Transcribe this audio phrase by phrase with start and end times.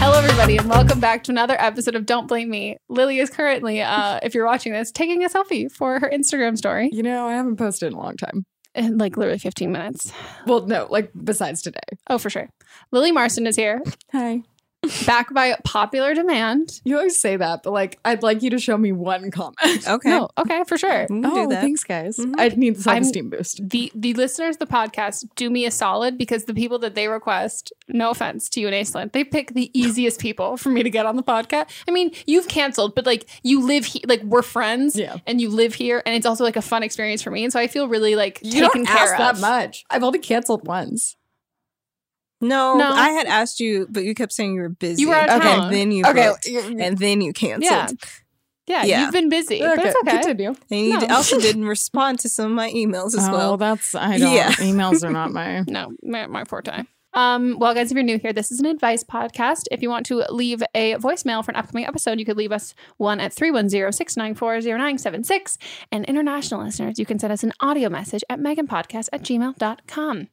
[0.00, 2.76] Hello, everybody, and welcome back to another episode of Don't Blame Me.
[2.88, 6.90] Lily is currently, uh, if you're watching this, taking a selfie for her Instagram story
[6.92, 8.44] You know, I haven't posted in a long time.
[8.74, 10.12] in like literally 15 minutes.
[10.46, 11.78] Well, no, like besides today.
[12.10, 12.48] Oh, for sure.
[12.90, 13.80] Lily Marston is here,
[14.12, 14.42] Hi.
[15.06, 16.80] Back by popular demand.
[16.84, 19.56] You always say that, but like, I'd like you to show me one comment.
[19.92, 20.10] Okay.
[20.10, 21.02] No, okay, for sure.
[21.10, 21.60] We can oh, do that.
[21.62, 22.16] thanks, guys.
[22.16, 22.34] Mhm.
[22.38, 23.68] I need the I'm- self-esteem boost.
[23.68, 27.08] The the listeners of the podcast do me a solid because the people that they
[27.08, 30.90] request, no offense to you and Aislinn, they pick the easiest people for me to
[30.90, 31.68] get on the podcast.
[31.88, 35.16] I mean, you've canceled, but like you live here, like we're friends, Yeah.
[35.26, 37.58] and you live here, and it's also like a fun experience for me, and so
[37.60, 39.18] I feel really like You taken don't care of.
[39.18, 39.84] that much.
[39.90, 41.16] I've only canceled once.
[42.42, 42.90] No, No.
[42.90, 45.00] I had asked you, but you kept saying you were busy.
[45.02, 45.64] You were out of okay, town.
[45.66, 47.64] and then you Okay, booked, and then you canceled.
[47.70, 47.88] Yeah.
[48.68, 49.00] Yeah, Yeah.
[49.02, 50.10] you've been busy, but it's okay.
[50.18, 50.54] continue.
[50.70, 51.06] And you No.
[51.16, 53.34] also didn't respond to some of my emails as well.
[53.34, 53.56] oh, well.
[53.56, 54.32] that's I don't.
[54.34, 54.50] Yeah.
[54.52, 55.64] Emails are not my.
[55.66, 56.84] No, my, my forte.
[57.14, 59.64] Um, well, guys, if you're new here, this is an advice podcast.
[59.70, 62.74] If you want to leave a voicemail for an upcoming episode, you could leave us
[62.96, 65.58] one at 310-694-0976.
[65.90, 70.28] And international listeners, you can send us an audio message at meganpodcast at gmail.com.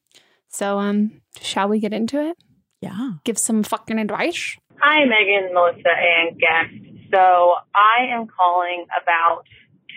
[0.49, 2.37] So, um, shall we get into it?
[2.81, 3.11] Yeah.
[3.23, 4.57] Give some fucking advice?
[4.81, 6.89] Hi, Megan, Melissa, and guest.
[7.13, 9.43] So I am calling about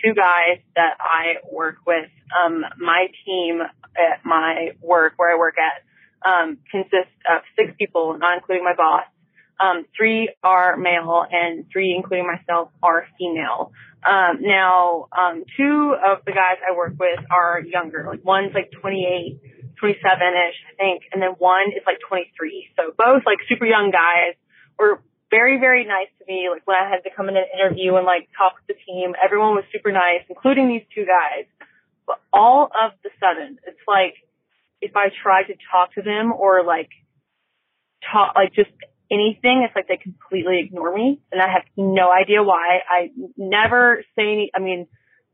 [0.03, 2.09] two guys that I work with.
[2.37, 5.83] Um, my team at my work, where I work at,
[6.27, 9.03] um, consists of six people, not including my boss.
[9.59, 13.71] Um, three are male and three, including myself, are female.
[14.05, 18.05] Um, now, um, two of the guys I work with are younger.
[18.09, 19.39] Like one's like 28,
[19.83, 22.69] 27-ish, I think, and then one is like 23.
[22.77, 24.39] So both like super young guys
[24.79, 26.47] were very, very nice to me.
[26.49, 29.13] Like when I had to come in and interview and like talk with the team,
[29.17, 31.45] everyone was super nice, including these two guys.
[32.07, 34.15] But all of the sudden, it's like
[34.79, 36.89] if I try to talk to them or like
[38.11, 38.71] talk, like just
[39.09, 42.79] anything, it's like they completely ignore me and I have no idea why.
[42.87, 44.87] I never say any, I mean,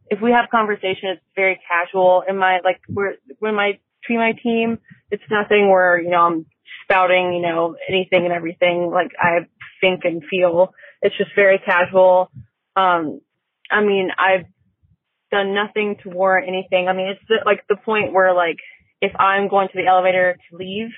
[0.10, 4.34] if we have conversation, it's very casual in my, like, we're, when my, between my
[4.42, 4.80] team,
[5.12, 6.46] it's nothing where, you know, I'm
[6.84, 9.48] spouting, you know, anything and everything like I
[9.82, 10.74] think and feel.
[11.02, 12.32] It's just very casual.
[12.76, 13.22] Um,
[13.72, 14.46] I mean, I've
[15.32, 16.88] done nothing to warrant anything.
[16.88, 18.58] I mean, it's the, like the point where like,
[19.02, 20.90] if I'm going to the elevator to leave,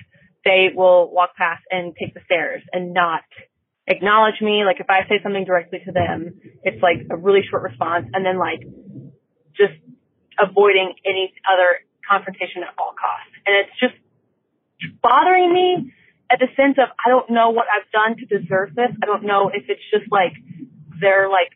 [0.43, 3.21] they will walk past and take the stairs and not
[3.87, 4.63] acknowledge me.
[4.65, 8.25] Like if I say something directly to them, it's like a really short response and
[8.25, 8.61] then like
[9.55, 9.73] just
[10.39, 13.33] avoiding any other confrontation at all costs.
[13.45, 13.95] And it's just
[15.01, 15.93] bothering me
[16.31, 18.91] at the sense of I don't know what I've done to deserve this.
[19.03, 20.33] I don't know if it's just like
[20.99, 21.51] they're like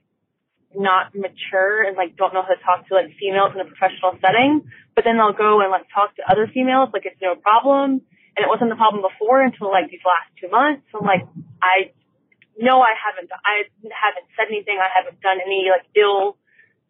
[0.75, 4.19] not mature and like don't know how to talk to like females in a professional
[4.19, 8.03] setting, but then they'll go and like talk to other females like it's no problem.
[8.36, 10.83] And it wasn't a problem before until like these last two months.
[10.92, 11.24] So like
[11.63, 11.95] I
[12.59, 16.36] no I haven't I haven't said anything, I haven't done any like ill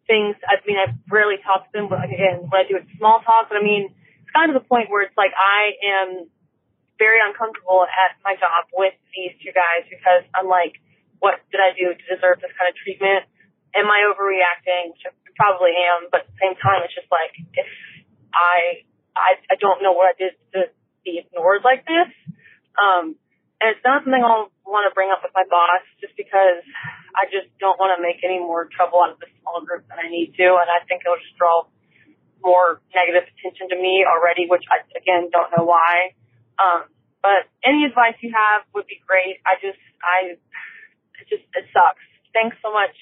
[0.06, 0.34] things.
[0.46, 3.50] I mean I've rarely talked to them, but again when I do it small talk,
[3.50, 6.30] but I mean it's kind of the point where it's like I am
[6.98, 10.80] very uncomfortable at my job with these two guys because I'm like,
[11.20, 13.28] what did I do to deserve this kind of treatment?
[13.76, 14.96] Am I overreacting?
[14.96, 17.68] Which I probably am, but at the same time, it's just like if
[18.32, 18.84] I
[19.16, 20.72] I I don't know what I did to
[21.04, 22.08] be ignored like this.
[22.76, 23.16] Um,
[23.60, 26.64] and it's not something I'll want to bring up with my boss just because
[27.16, 29.98] I just don't want to make any more trouble out of this small group than
[29.98, 31.64] I need to, and I think it'll just draw
[32.44, 36.12] more negative attention to me already, which I again don't know why.
[36.60, 36.86] Um,
[37.24, 39.40] but any advice you have would be great.
[39.48, 40.36] I just I
[41.18, 42.04] it just it sucks.
[42.32, 42.94] Thanks so much.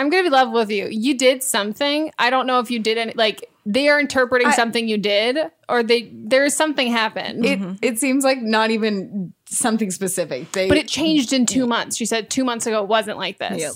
[0.00, 0.88] I'm gonna be level with you.
[0.90, 2.10] You did something.
[2.18, 3.12] I don't know if you did any.
[3.14, 5.38] Like they are interpreting I- something you did,
[5.68, 7.44] or they there is something happened.
[7.44, 10.52] It it seems like not even something specific.
[10.52, 11.96] They but it changed in two months.
[11.96, 13.60] She said two months ago it wasn't like this.
[13.60, 13.72] Yeah.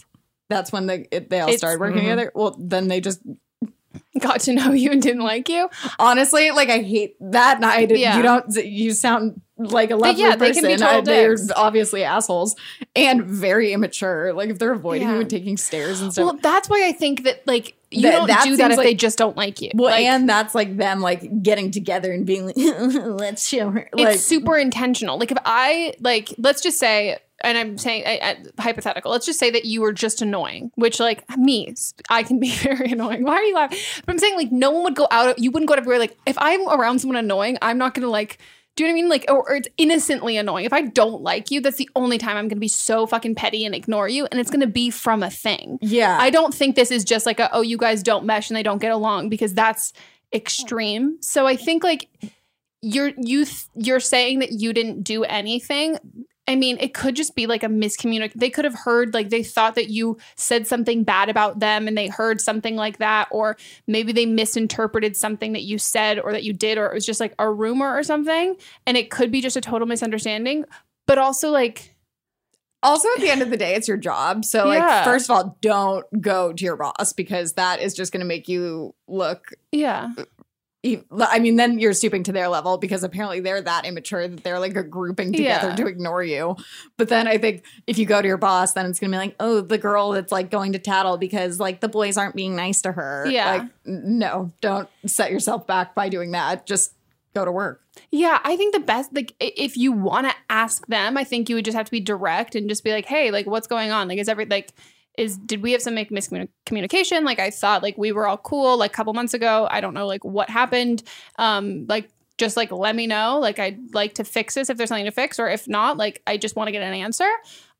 [0.48, 2.04] That's when they it, they all It's- started working Mhm.
[2.04, 2.32] together.
[2.34, 3.20] Well, then they just
[4.18, 5.68] Got to know you and didn't like you.
[5.98, 7.56] honestly like I hate that.
[7.56, 8.16] And I did, Yeah.
[8.16, 10.64] you don't you sound like a lovely yeah, they person.
[10.78, 12.56] total I- they're obviously assholes
[12.96, 14.32] and very immature.
[14.32, 15.14] Like if they're avoiding Yeah.
[15.14, 16.24] you and taking stairs and stuff.
[16.24, 18.86] Well, that's why I think that like you That- don't that do that if like-
[18.86, 19.70] they just don't like you.
[19.74, 23.88] well, Like, and that's like them like getting together and being like, let's show her.
[23.92, 25.18] Like it's super intentional.
[25.18, 28.18] Like if I like, let's just say, and I'm saying I,
[28.58, 29.12] I, hypothetical.
[29.12, 31.72] Let's just say that you were just annoying, which like me,
[32.10, 33.22] I can be very annoying.
[33.22, 33.78] Why are you laughing?
[34.04, 35.38] But I'm saying like no one would go out.
[35.38, 35.98] You wouldn't go everywhere.
[36.00, 38.38] Like if I'm around someone annoying, I'm not gonna like.
[38.76, 39.08] Do you know what I mean?
[39.08, 40.64] Like, or, or it's innocently annoying.
[40.64, 43.64] If I don't like you, that's the only time I'm gonna be so fucking petty
[43.64, 45.78] and ignore you, and it's gonna be from a thing.
[45.80, 46.18] yeah.
[46.20, 48.62] I don't think this is just like a oh you guys don't mesh and they
[48.64, 49.92] don't get along because that's
[50.32, 51.18] extreme.
[51.20, 52.08] So I think like
[52.82, 55.98] you're you th- you're saying that you didn't do anything.
[56.46, 58.34] I mean, it could just be like a miscommunication.
[58.34, 61.96] They could have heard like they thought that you said something bad about them and
[61.96, 66.44] they heard something like that or maybe they misinterpreted something that you said or that
[66.44, 69.40] you did or it was just like a rumor or something and it could be
[69.40, 70.66] just a total misunderstanding.
[71.06, 71.94] But also like
[72.82, 74.44] Also, at the end of the day, it's your job.
[74.44, 75.04] So, like, Yeah.
[75.04, 78.46] first of all, don't go to your boss because that is just going to make
[78.46, 79.54] you look.
[79.72, 80.10] yeah.
[80.84, 84.58] I mean, then you're stooping to their level because apparently they're that immature that they're
[84.58, 85.76] like a grouping together Yeah.
[85.76, 86.56] to ignore you.
[86.98, 89.18] But then I think if you go to your boss, then it's going to be
[89.18, 92.54] like, oh, the girl that's like going to tattle because like the boys aren't being
[92.54, 93.26] nice to her.
[93.28, 93.50] Yeah.
[93.52, 96.66] Like, no, don't set yourself back by doing that.
[96.66, 96.94] Just
[97.34, 97.80] go to work.
[98.10, 101.54] Yeah, I think the best like if you want to ask them, I think you
[101.54, 104.08] would just have to be direct and just be like, "Hey, like what's going on?
[104.08, 104.72] Like is every like
[105.16, 107.24] is did we have some miscommunication?
[107.24, 109.68] Like I thought like we were all cool like a couple months ago.
[109.70, 111.02] I don't know like what happened.
[111.38, 113.38] Um like just like let me know.
[113.38, 116.22] Like I'd like to fix this if there's something to fix or if not, like
[116.26, 117.28] I just want to get an answer.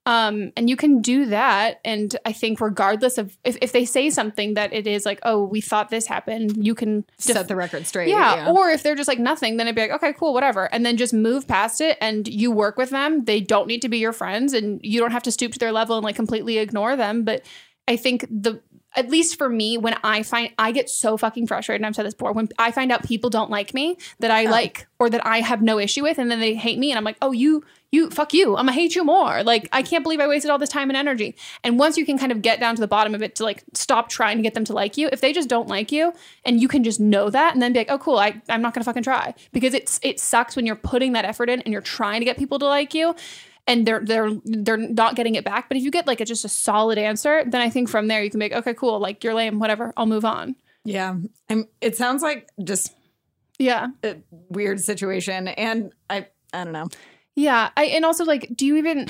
[0.07, 1.81] Um, and you can do that.
[1.85, 5.45] And I think regardless of if, if they say something that it is like, oh,
[5.45, 8.09] we thought this happened, you can def- Set the record straight.
[8.09, 10.67] yeah, Or if they're just like nothing, then it'd be like, okay, cool, whatever.
[10.73, 13.25] And then just move past it and you work with them.
[13.25, 15.73] They don't need to be your friends and you don't have to stoop to their
[15.73, 17.25] level and like completely ignore them.
[17.25, 17.43] But
[17.89, 18.61] I think the
[18.97, 22.07] at least for me, when I find I get so fucking frustrated, and I've said
[22.07, 25.27] this before, when I find out people don't like me that I like or that
[25.27, 27.65] I have no issue with, and then they hate me, and I'm like, oh, you,
[27.95, 29.43] you, fuck you, I'm gonna hate you more.
[29.43, 31.37] Like, I can't believe I wasted all this time and energy.
[31.63, 33.65] And once you can kind of get down to the bottom of it to like
[33.73, 36.13] stop trying to get them to like you, if they just don't like you,
[36.45, 38.75] and you can just know that, and then be like, oh, cool, I, I'm not
[38.75, 41.81] gonna fucking try because it's it sucks when you're putting that effort in and you're
[41.81, 43.15] trying to get people to like you
[43.67, 45.69] and they're they're they're not getting it back.
[45.69, 48.23] But if you get like a, just a solid answer, then I think from there
[48.23, 50.57] you can be like, okay, cool, like you're lame, whatever, I'll move on.
[50.85, 51.17] Yeah.
[51.49, 52.93] I'm, it sounds like just
[53.59, 54.17] Yeah, a
[54.51, 55.49] weird situation.
[55.49, 56.89] And I, I don't know.
[57.35, 57.71] Yeah.
[57.77, 59.07] I and also like, do you even?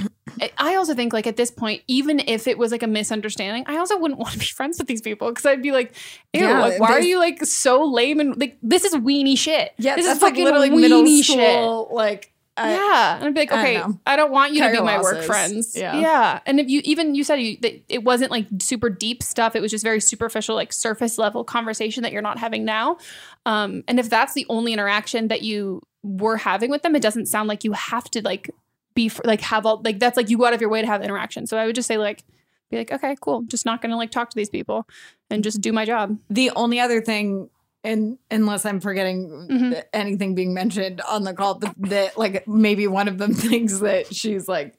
[0.58, 3.76] I- also think like at this point, even if it was like a misunderstanding, I
[3.78, 5.94] also wouldn't want to be friends with these people because I'd be like,
[6.32, 9.72] ew, Yeah, like, why are you like so lame and like this is weenie shit.
[9.78, 11.94] Yeah, this is like fucking literally weenie middle shit.
[11.94, 13.98] Like, I, yeah, and I'd be like, I don't okay.
[14.06, 15.76] I don't want you to be my work friends.
[15.76, 15.98] Yeah.
[15.98, 16.40] yeah.
[16.46, 19.62] And if you even you said you that it wasn't like super deep stuff; it
[19.62, 22.98] was just very superficial, like surface level conversation that you're not having now.
[23.44, 27.26] Um, and if that's the only interaction that you were having with them, it doesn't
[27.26, 28.48] sound like you have to like
[28.94, 30.86] be fr- like have all like that's like you go out of your way to
[30.86, 31.46] have interaction.
[31.48, 32.22] So I would just say like
[32.70, 34.86] be like, okay, cool, just not gonna like talk to these people
[35.30, 36.16] and just do my job.
[36.30, 37.48] The only other thing,
[37.82, 39.82] and unless I'm forgetting Mhm.
[39.92, 44.46] anything being mentioned on the call, that like maybe one of them thinks that she's
[44.46, 44.74] like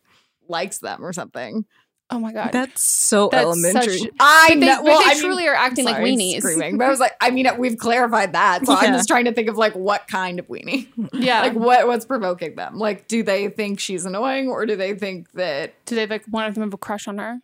[0.48, 1.66] likes them or something.
[2.12, 3.98] Oh my god, That's so That's elementary.
[3.98, 4.76] such- I But they, know.
[4.78, 6.38] but well, they I mean- truly are acting like Sorry, weenies.
[6.38, 6.78] screaming.
[6.78, 9.50] But I was like, I mean, we've clarified that, so I'm just trying to think
[9.50, 12.78] of like what kind of weenie, Yeah, like what what's provoking them.
[12.78, 15.74] Like, do they think she's annoying, or do they think that?
[15.86, 17.40] do they like one of them have a crush on her?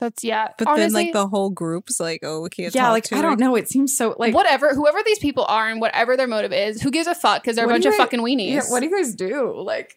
[0.00, 0.48] That's yeah.
[0.58, 2.74] but Honestly, then like the whole group's like, oh, we can't.
[2.74, 3.22] Yeah, talk like I her.
[3.22, 3.54] don't know.
[3.54, 6.90] It seems so like whatever, whoever these people are and whatever their motive is, who
[6.90, 7.42] gives a fuck?
[7.44, 8.50] Because they're a bunch do of fucking weenies.
[8.54, 9.54] Yeah, what do you guys do?
[9.56, 9.96] Like,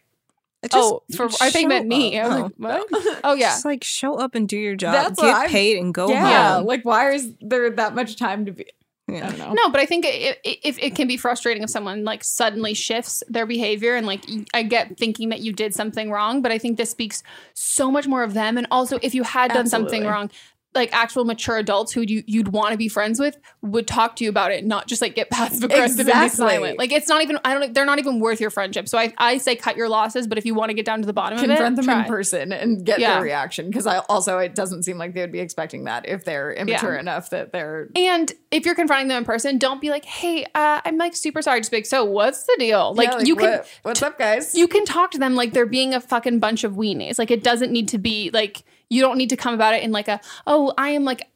[0.68, 2.20] It just- oh, for I think show meant me.
[2.20, 2.42] I was Oh.
[2.44, 3.20] like, what?
[3.24, 4.94] Oh yeah, Just like show up and do your job.
[4.94, 6.66] That's what Get I'm- paid and go yeah, home.
[6.66, 8.66] like why is there that much time to be?
[9.10, 9.30] I Yeah.
[9.30, 9.54] don't know.
[9.54, 12.74] no, but I think it, it, if it can be frustrating if someone like suddenly
[12.74, 16.58] shifts their behavior and like I get thinking that you did something wrong, but I
[16.58, 18.58] think this speaks so much more of them.
[18.58, 20.30] And also, if you had done something wrong.
[20.78, 24.24] Like actual mature adults who you, you'd want to be friends with would talk to
[24.24, 26.78] you about it, not just like get passive aggressive and be silent.
[26.78, 28.88] Like it's not even I don't they're not even worth your friendship.
[28.88, 31.06] So I, I say cut your losses, but if you want to get down to
[31.06, 32.02] the bottom Confront of it, them try.
[32.04, 33.16] in person and get Yeah.
[33.16, 36.24] their reaction because I also it doesn't seem like they would be expecting that if
[36.24, 40.06] they're immature enough that they're And if you're confronting them in person, don't be like,
[40.06, 43.20] "Hey, uh, I'm like super sorry." Just be like, "So what's the deal?" Like, Yeah,
[43.22, 44.54] you can what- what's up, guys?
[44.56, 47.18] you can talk to them like they're being a fucking bunch of weenies.
[47.20, 49.92] Like it doesn't need to be like you don't need to come about it in
[49.92, 51.28] like a oh I am like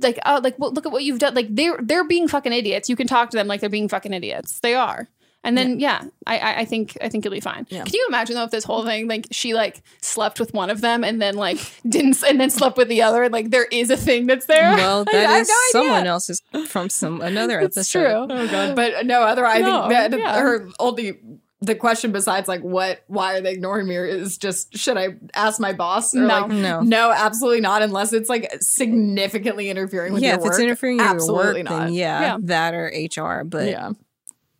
[0.00, 1.34] like oh like well, look at what you've done.
[1.34, 2.88] Like they're they're being fucking idiots.
[2.88, 4.60] You can talk to them like they're being fucking idiots.
[4.60, 5.08] They are.
[5.44, 7.68] And then yeah, I, I I think I think you'll be fine.
[7.70, 7.84] Yeah.
[7.84, 10.80] Can you imagine though if this whole thing like she like slept with one of
[10.80, 11.58] them and then like
[11.88, 14.72] didn't and then slept with the other and like there is a thing that's there.
[14.76, 15.70] Well, I- that I have is no idea.
[15.90, 18.28] someone else's from some another It's episode.
[18.28, 18.36] true.
[18.36, 19.46] oh god, but no other.
[19.46, 20.40] I No, think that yeah.
[20.40, 21.20] her only
[21.62, 25.58] the question besides like what why are they ignoring me is just should I ask
[25.58, 26.26] my boss or No.
[26.26, 26.80] like No.
[26.80, 30.52] no absolutely not unless it's like significantly interfering with yeah, your if work.
[30.52, 31.84] it's interfering with your absolutely work, not.
[31.86, 32.36] then yeah, Yeah.
[32.42, 33.44] that or HR.
[33.44, 33.92] But yeah,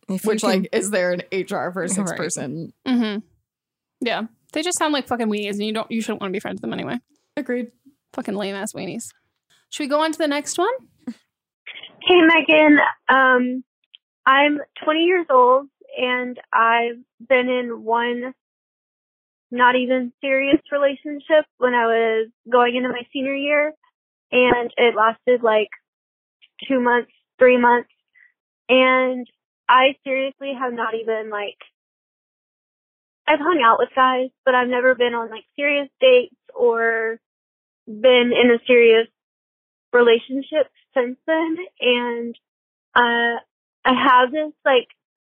[0.09, 2.17] if which can- like is there an HR for a six Right.
[2.17, 2.73] person?
[2.87, 3.19] Mm-hmm.
[4.01, 4.23] Yeah.
[4.53, 6.55] They just sound like fucking weenies and you don't you shouldn't want to be friends
[6.55, 6.97] with them anyway.
[7.35, 7.71] Agreed.
[8.13, 9.09] Fucking lame ass weenies.
[9.69, 10.73] Should we go on to the next one?
[11.05, 12.77] Hey, Megan.
[13.09, 13.63] Um,
[14.25, 18.33] I'm 20 years old and I've been in one
[19.49, 23.73] not even serious relationship when I was going into my senior year
[24.31, 25.69] and it lasted like
[26.67, 27.89] two months, three months.
[28.69, 29.25] And
[29.69, 31.57] I seriously have not even like,
[33.25, 37.19] I've hung out with guys, but I've never been on like serious dates or
[37.87, 39.07] been in a serious
[39.93, 42.35] relationship since then and
[42.95, 43.39] uh
[43.85, 44.87] I have this like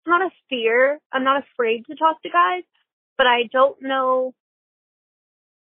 [0.07, 0.99] not a fear.
[1.11, 2.63] I'm not afraid to talk to guys,
[3.17, 4.33] but I don't know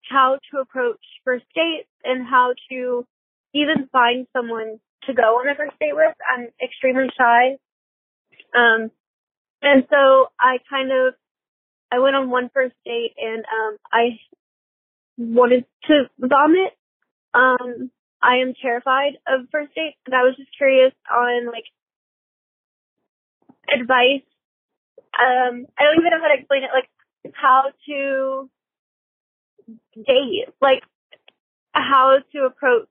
[0.09, 3.07] how to approach first dates and how to
[3.55, 6.15] even find someone to go on a first date with.
[6.29, 7.57] I'm extremely shy.
[8.57, 8.91] Um
[9.61, 11.15] and so I kind of
[11.91, 14.19] I went on one first date and um I
[15.17, 16.77] wanted to vomit.
[17.35, 17.91] Um
[18.23, 21.65] I am terrified of first dates, and I was just curious on like
[23.73, 24.28] advice.
[25.19, 26.71] Um, I don't even know how to explain it.
[26.73, 26.89] Like
[27.35, 28.51] how to
[29.97, 30.83] date, like
[31.73, 32.89] how to approach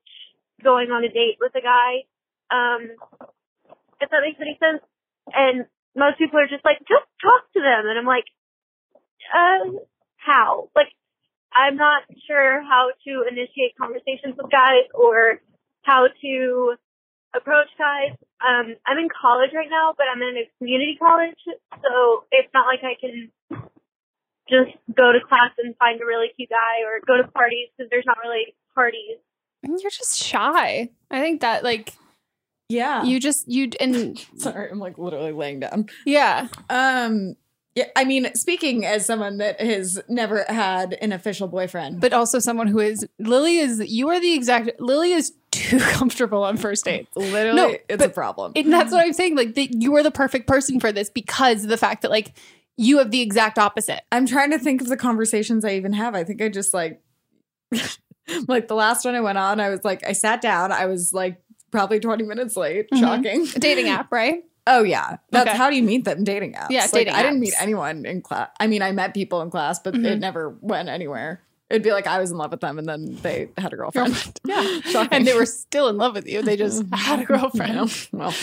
[0.63, 2.03] going on a date with a guy.
[2.51, 2.91] Um,
[4.01, 4.83] if that makes any sense.
[5.33, 5.65] And
[5.95, 8.25] most people are just like, just talk to them, and I'm like,
[9.33, 9.83] uh,
[10.17, 10.69] how?
[10.75, 10.87] Like
[11.53, 15.41] I'm not sure how to initiate conversations with guys or
[15.83, 16.75] how to
[17.35, 18.15] approach guys.
[18.41, 21.37] Um, I'm in college right now, but I'm in a community college,
[21.81, 23.31] so it's not like I can
[24.49, 27.89] just go to class and find a really cute guy or go to parties because
[27.89, 29.17] there's not really parties.
[29.63, 30.89] You're just shy.
[31.11, 31.93] I think that like
[32.69, 33.03] Yeah.
[33.03, 35.87] you just you and Sorry, I'm like literally laying down.
[36.05, 36.47] yeah.
[36.69, 37.35] Um
[37.77, 42.01] yeah, I mean, speaking as someone that has never had an official boyfriend.
[42.01, 46.43] But also someone who is Lily is you are the exact Lily is too comfortable
[46.43, 47.07] on first dates.
[47.15, 48.53] literally No, it's a problem.
[48.55, 49.35] And that's what I'm saying.
[49.35, 52.33] Like that you are the perfect person for this because of the fact that like
[52.77, 54.01] you have the exact opposite.
[54.11, 56.15] I'm trying to think of the conversations I even have.
[56.15, 56.99] I think I just like
[58.47, 61.13] like the last one I went on, I was like I sat down, I was
[61.13, 62.89] like probably 20 minutes late.
[62.91, 62.99] Mhm.
[62.99, 63.45] Shocking.
[63.59, 64.43] Dating app, right?
[64.67, 65.17] Oh yeah.
[65.31, 65.57] That's Okay.
[65.57, 66.23] how do you meet them?
[66.23, 66.67] Dating apps.
[66.69, 68.49] Yeah, Like, dating I didn't meet anyone in class.
[68.59, 70.19] I mean, I met people in class, but it Mhm.
[70.19, 71.41] never went anywhere.
[71.69, 74.13] It'd be like I was in love with them and then they had a girlfriend.
[74.45, 74.79] Yeah.
[74.85, 75.09] Shocking.
[75.11, 76.41] And they were still in love with you.
[76.41, 77.75] They just had a girlfriend.
[77.75, 77.87] Know?
[78.11, 78.33] Well,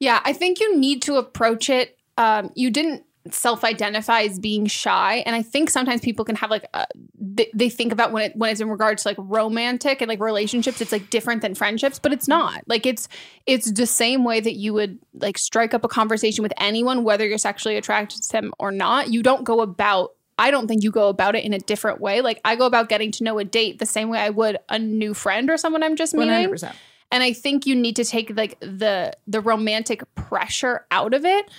[0.00, 1.96] Yeah, I think you need to approach it.
[2.18, 6.66] Um, you didn't self-identify as being shy, and I think sometimes people can have like
[6.74, 6.86] uh,
[7.18, 10.20] they, they think about when it when it's in regards to like romantic and like
[10.20, 12.62] relationships, it's like different than friendships, but it's not.
[12.66, 13.08] Like it's
[13.46, 17.26] it's the same way that you would like strike up a conversation with anyone, whether
[17.26, 19.12] you're sexually attracted to them or not.
[19.12, 20.12] You don't go about.
[20.38, 22.20] I don't think you go about it in a different way.
[22.20, 24.78] Like I go about getting to know a date the same way I would a
[24.78, 26.50] new friend or someone I'm just meeting.
[26.50, 26.74] 100%.
[27.12, 31.50] And I think you need to take like the the romantic pressure out of it.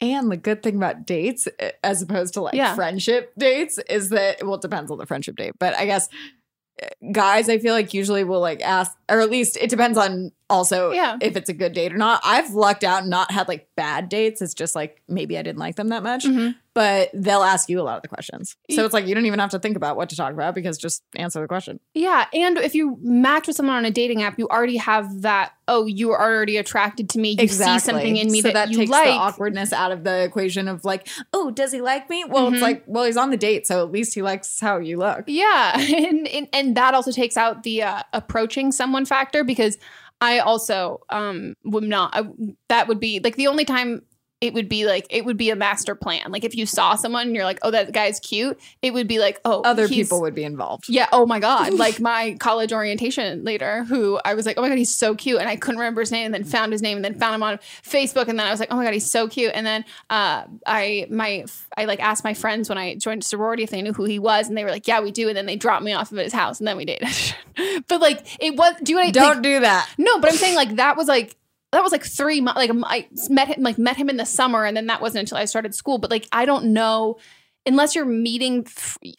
[0.00, 2.74] And the good thing about dates, eh, as opposed to like Yeah.
[2.74, 5.54] friendship dates, is that well, it depends on the friendship date.
[5.58, 6.08] But I guess
[6.80, 10.30] eh, guys, I feel like usually will like ask, or at least it depends on
[10.48, 11.16] also Yeah.
[11.20, 12.20] if it's a good date or not.
[12.24, 14.40] I've lucked out and not had like bad dates.
[14.40, 16.54] It's just like maybe I didn't like them that much, Mhm.
[16.78, 18.56] But they'll ask you a lot of the questions.
[18.70, 20.78] So it's like you don't even have to think about what to talk about because
[20.78, 21.80] just answer the question.
[21.92, 25.54] Yeah, and if you match with someone on a dating app, you already have that.
[25.66, 27.34] Oh, you are already attracted to me.
[27.36, 29.06] You see something in me so that, you takes like.
[29.08, 32.24] the awkwardness out of the equation of like, oh, does he like me?
[32.24, 32.52] Well, Mhm.
[32.52, 35.24] it's like, well, he's on the date, so at least he likes how you look.
[35.26, 39.78] Yeah, and, and and that also takes out the uh, approaching someone factor because
[40.20, 42.10] I also um would not.
[42.14, 42.28] I,
[42.68, 44.02] that would be like the only time
[44.40, 46.30] it would be like it would be a master plan.
[46.30, 49.18] Like if you saw someone and you're like, oh, that guy's cute, it would be
[49.18, 50.88] like, oh, Other people would be involved.
[50.88, 51.08] Yeah.
[51.12, 51.72] Oh my God.
[51.78, 55.38] Like my college orientation leader, who I was like, oh my God, he's so cute.
[55.38, 57.42] And I couldn't remember his name and then found his name and then found him
[57.42, 58.26] on Facebook.
[58.26, 59.52] And then I was like, oh my God, he's so cute.
[59.54, 61.44] And then uh, I, my,
[61.76, 64.48] I like asked my friends when I joined sorority if they knew who he was.
[64.48, 65.28] And they were like, yeah, we do.
[65.28, 67.08] And then they dropped me off of his house and then we dated.
[67.88, 69.88] but like, it was, do you know I Don't like, do that.
[69.98, 71.36] No, but I'm saying like that was like,
[71.72, 72.58] that was like three months.
[72.58, 75.38] Like I met him, like met him in the summer, and then that wasn't until
[75.38, 75.98] I started school.
[75.98, 77.18] But like I don't know,
[77.66, 78.66] unless you're meeting.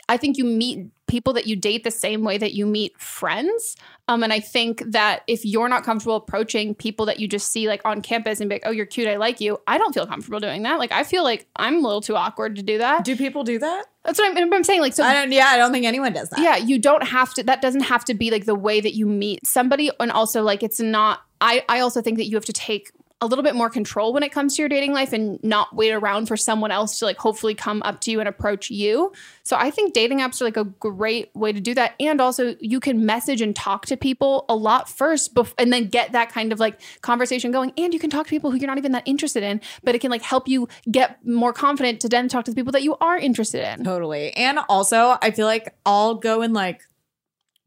[0.07, 3.75] I think you meet people that you date the same way that you meet friends.
[4.07, 7.67] Um, and I think that if you're not comfortable approaching people that you just see
[7.67, 10.07] like on campus and be like, "Oh, you're cute, I like you," I don't feel
[10.07, 10.79] comfortable doing that.
[10.79, 13.05] Like I feel like I'm a little too awkward to do that.
[13.05, 13.85] Do people do that?
[14.03, 14.81] That's what I'm, I'm saying.
[14.81, 15.31] Like so, I don't.
[15.31, 16.39] Yeah, I don't think anyone does that.
[16.39, 17.43] yeah, you don't have to.
[17.43, 20.63] That doesn't have to be like the way that you meet somebody, and also like
[20.63, 21.21] it's not.
[21.41, 24.23] I I also think that you have to take a little bit more control when
[24.23, 27.17] it comes to your dating life and not wait around for someone else to like
[27.17, 29.11] hopefully come up to you and approach you.
[29.43, 32.55] So I think dating apps are like a great way to do that, and also
[32.61, 36.31] you can message and talk to people a lot first, bef- and then get that
[36.31, 37.73] kind of like conversation going.
[37.77, 39.99] And you can talk to people who you're not even that interested in, but it
[39.99, 42.95] can like help you get more confident to then talk to the people that you
[43.01, 43.83] are interested in.
[43.83, 44.31] Totally.
[44.31, 46.83] And also, I feel like I'll go in like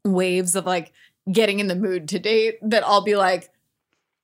[0.03, 0.93] waves of like
[1.31, 3.49] getting in the mood to date that I'll be like,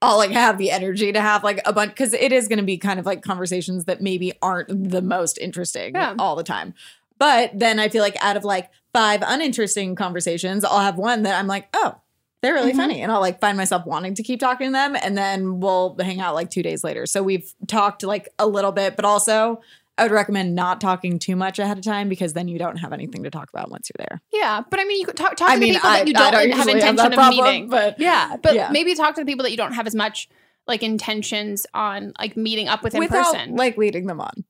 [0.02, 2.64] I'll like have the energy to have like a bunch because it is going to
[2.66, 6.16] be kind of like conversations that maybe aren't the most interesting Yeah.
[6.18, 6.74] all the time.
[7.18, 11.38] But then I feel like out of like five uninteresting conversations, I'll have one that
[11.38, 11.96] I'm like, oh,
[12.42, 12.78] they're really Mhm.
[12.78, 13.02] funny.
[13.02, 14.96] And I'll like find myself wanting to keep talking to them.
[14.96, 17.06] And then we'll hang out like two days later.
[17.06, 19.60] So we've talked like a little bit, but also
[20.00, 22.94] I would recommend not talking too much ahead of time because then you don't have
[22.94, 24.22] anything to talk about once you're there.
[24.32, 26.08] Yeah, but I mean, you could talk, talk I to mean, the people I- that
[26.08, 27.70] you don't, don't have usually have intention of problem, meeting.
[27.70, 28.70] but- yeah, but yeah.
[28.72, 30.30] maybe talk to the people that you don't have as much
[30.68, 33.56] like intentions on like meeting up with in Without person.
[33.56, 34.44] like leading them on.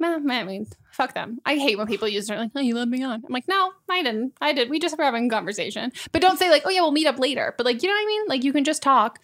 [0.00, 1.38] Meh, I mean, fuck them.
[1.44, 3.72] I hate when people use it like, "Oh, you led me on." I'm like, no,
[3.88, 4.32] I didn't.
[4.40, 4.70] I did.
[4.70, 5.92] We just were having a conversation.
[6.10, 8.02] But don't say like, "Oh yeah, we'll meet up later." But like, you know what
[8.02, 8.22] I mean?
[8.26, 9.18] Like, you can just talk.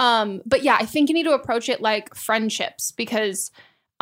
[0.00, 3.50] Um, but yeah, I think you need to approach it like friendships because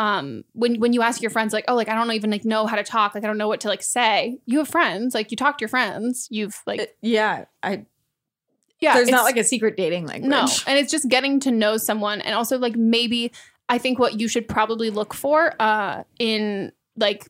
[0.01, 2.67] um when when you ask your friends like oh like i don't even like know
[2.67, 5.31] how to talk like i don't know what to like say you have friends like
[5.31, 7.45] you talk to your friends you've like Yeah.
[7.63, 7.85] I
[8.81, 10.31] yeah there's not like a secret dating language.
[10.31, 13.31] no and it's just getting to know someone and also like maybe
[13.69, 17.27] i think what you should probably look for uh in like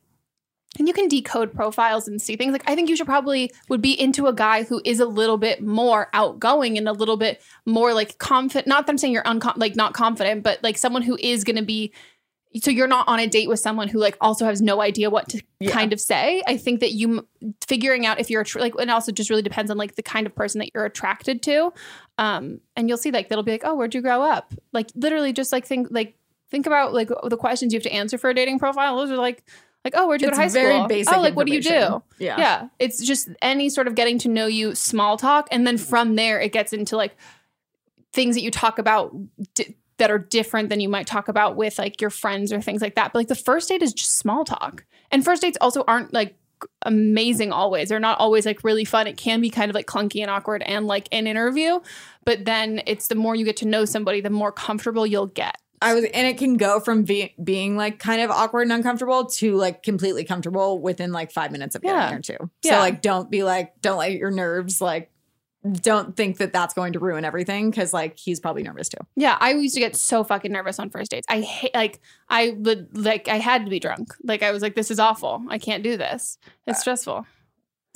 [0.79, 2.53] and you can decode profiles and see things.
[2.53, 5.37] Like I think you should probably would be into a guy who is a little
[5.37, 8.69] bit more outgoing and a little bit more like confident.
[8.69, 11.57] Not that I'm saying you're uncom- like not confident, but like someone who is going
[11.57, 11.93] to be.
[12.61, 15.29] So you're not on a date with someone who like also has no idea what
[15.29, 15.71] to Yeah.
[15.71, 16.43] kind of say.
[16.49, 17.27] I think that you
[17.69, 20.27] figuring out if you're attr- like, and also just really depends on like the kind
[20.27, 21.73] of person that you're attracted to.
[22.19, 24.53] Um, and you'll see like they'll be like, oh, where'd you grow up?
[24.73, 26.17] Like literally just like think like
[26.51, 28.97] think about like the questions you have to answer for a dating profile.
[28.97, 29.45] Those are like
[29.85, 30.89] like oh, where'd you It's go to high very school?
[30.89, 32.03] basic oh, like what do you do?
[32.19, 32.37] Yeah.
[32.37, 32.69] yeah.
[32.81, 36.41] It's just any sort of getting to know you small talk, and then from there
[36.41, 37.17] it gets into like
[38.13, 39.15] things that you talk about.
[39.55, 42.83] Di- that are different than you might talk about with like your friends or things
[42.83, 43.13] like that.
[43.13, 44.85] But like the first date is just small talk.
[45.13, 46.37] And first dates also aren't like
[46.85, 47.89] amazing always.
[47.89, 49.07] They're not always like really fun.
[49.07, 51.81] It can be kind of like clunky and awkward and like an interview.
[52.25, 55.57] But then it's the more you get to know somebody, the more comfortable you'll get.
[55.83, 59.25] I was, and it can go from be, being like kind of awkward and uncomfortable
[59.27, 62.11] to like completely comfortable within like five minutes of getting Yeah.
[62.11, 62.51] there too.
[62.63, 62.73] Yeah.
[62.73, 65.11] So like, don't be like, don't let your nerves like,
[65.73, 68.97] don't think that that's going to ruin everything because like he's probably nervous too.
[69.17, 71.27] Yeah, I used to get so fucking nervous on first dates.
[71.29, 74.15] I hate like I would like I had to be drunk.
[74.23, 75.43] Like I was like, this is awful.
[75.51, 76.39] I can't do this.
[76.67, 77.27] It's stressful.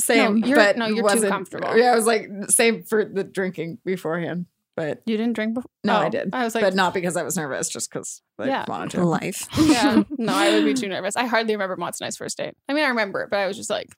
[0.00, 1.76] Same, No, you're- but no, you're too comfortable.
[1.76, 4.46] Yeah, I was like same for the drinking beforehand,
[4.76, 5.70] but You didn't drink before?
[5.84, 6.30] no, Oh, I did.
[6.34, 8.64] I was like, but not because I was nervous, just because I Yeah.
[8.68, 9.04] wanted to.
[9.04, 9.46] Life.
[9.58, 11.16] yeah, no, I would be too nervous.
[11.16, 12.54] I hardly remember Mott's nice first date.
[12.68, 13.94] I mean, I remember it, but I was just like,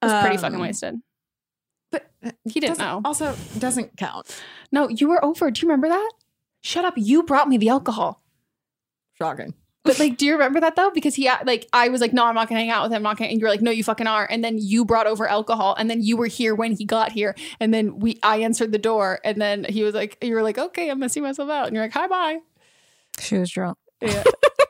[0.00, 0.94] I was pretty fucking Um, wasted.
[2.22, 3.00] But He didn't doesn't- know.
[3.04, 4.40] Also, doesn't count.
[4.72, 5.50] No, you were over.
[5.50, 6.10] Do you remember that?
[6.62, 6.94] Shut up.
[6.96, 8.22] You brought me the alcohol.
[9.18, 9.54] Shocking.
[9.84, 10.90] But like, do you remember that though?
[10.90, 12.96] Because he uh, like, I was like, no, I'm not gonna hang out with him.
[12.96, 13.30] I'm not gonna.
[13.30, 14.26] And you're like, no, you fucking are.
[14.30, 17.34] And then you brought over alcohol, and then you were here when he got here,
[17.60, 20.56] and then we, I answered the door, and then he was like, you were like,
[20.56, 22.38] okay, I'm messing myself out, and you're like, hi, bye.
[23.20, 23.76] She was drunk.
[24.00, 24.24] Yeah.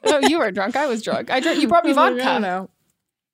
[0.04, 0.74] no, you were drunk.
[0.74, 1.30] I was drunk.
[1.30, 1.60] I drank.
[1.62, 2.28] You brought me I like, vodka.
[2.28, 2.70] I don't know.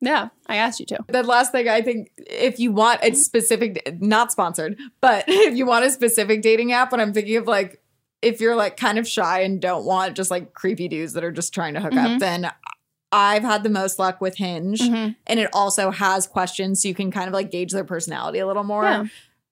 [0.00, 0.98] Yeah, I asked you to.
[1.08, 5.66] The last thing I think, if you want a specific, not sponsored, but if you
[5.66, 7.82] want a specific dating app, what I'm thinking of like,
[8.22, 11.32] if you're like kind of shy and don't want just like creepy dudes that are
[11.32, 12.14] just trying to hook Mhm.
[12.14, 12.50] up, then
[13.12, 14.80] I've had the most luck with Hinge.
[14.80, 15.16] Mhm.
[15.26, 18.46] And it also has questions so you can kind of like gauge their personality a
[18.46, 19.04] little more Yeah.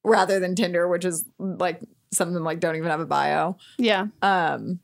[0.05, 1.81] rather than Tinder, which is like
[2.13, 3.57] something like don't even have a bio.
[3.79, 4.07] Yeah.
[4.23, 4.81] Um,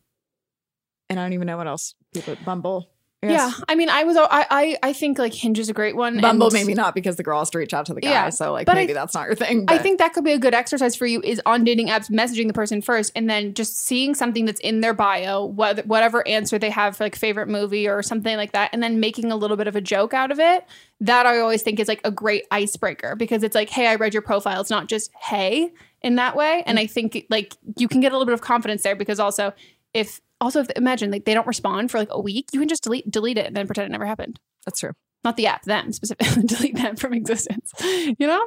[1.09, 2.89] and I don't even know what else people Bumble.
[3.31, 3.53] Yeah.
[3.69, 6.21] I mean, I was, I, I, I think like Hinge is a great one.
[6.21, 8.11] Bumble and- maybe not because the girl has to reach out to the guy.
[8.11, 9.65] Yeah, so like but I- maybe that's not your thing.
[9.69, 12.47] I think that could be a good exercise for you is on dating apps messaging
[12.47, 16.59] the person first and then just seeing something that's in their bio, what, whatever answer
[16.59, 19.57] they have for like favorite movie or something like that, and then making a little
[19.57, 20.65] bit of a joke out of it.
[21.01, 24.15] That I always think is like a great icebreaker because it's like, hey, I read
[24.15, 24.61] your profile.
[24.61, 25.73] It's not just hey
[26.05, 26.63] in that way.
[26.67, 26.83] And mm.
[26.83, 29.53] I think like you can get a little bit of confidence there because also
[29.95, 32.83] if also if imagine like they don't respond for like a week, you can just
[32.83, 34.39] delete delete it and then pretend it never happened.
[34.65, 34.93] that's true.
[35.25, 36.43] Not the app, them specifically.
[36.47, 37.73] delete them from existence.
[37.83, 38.47] You know?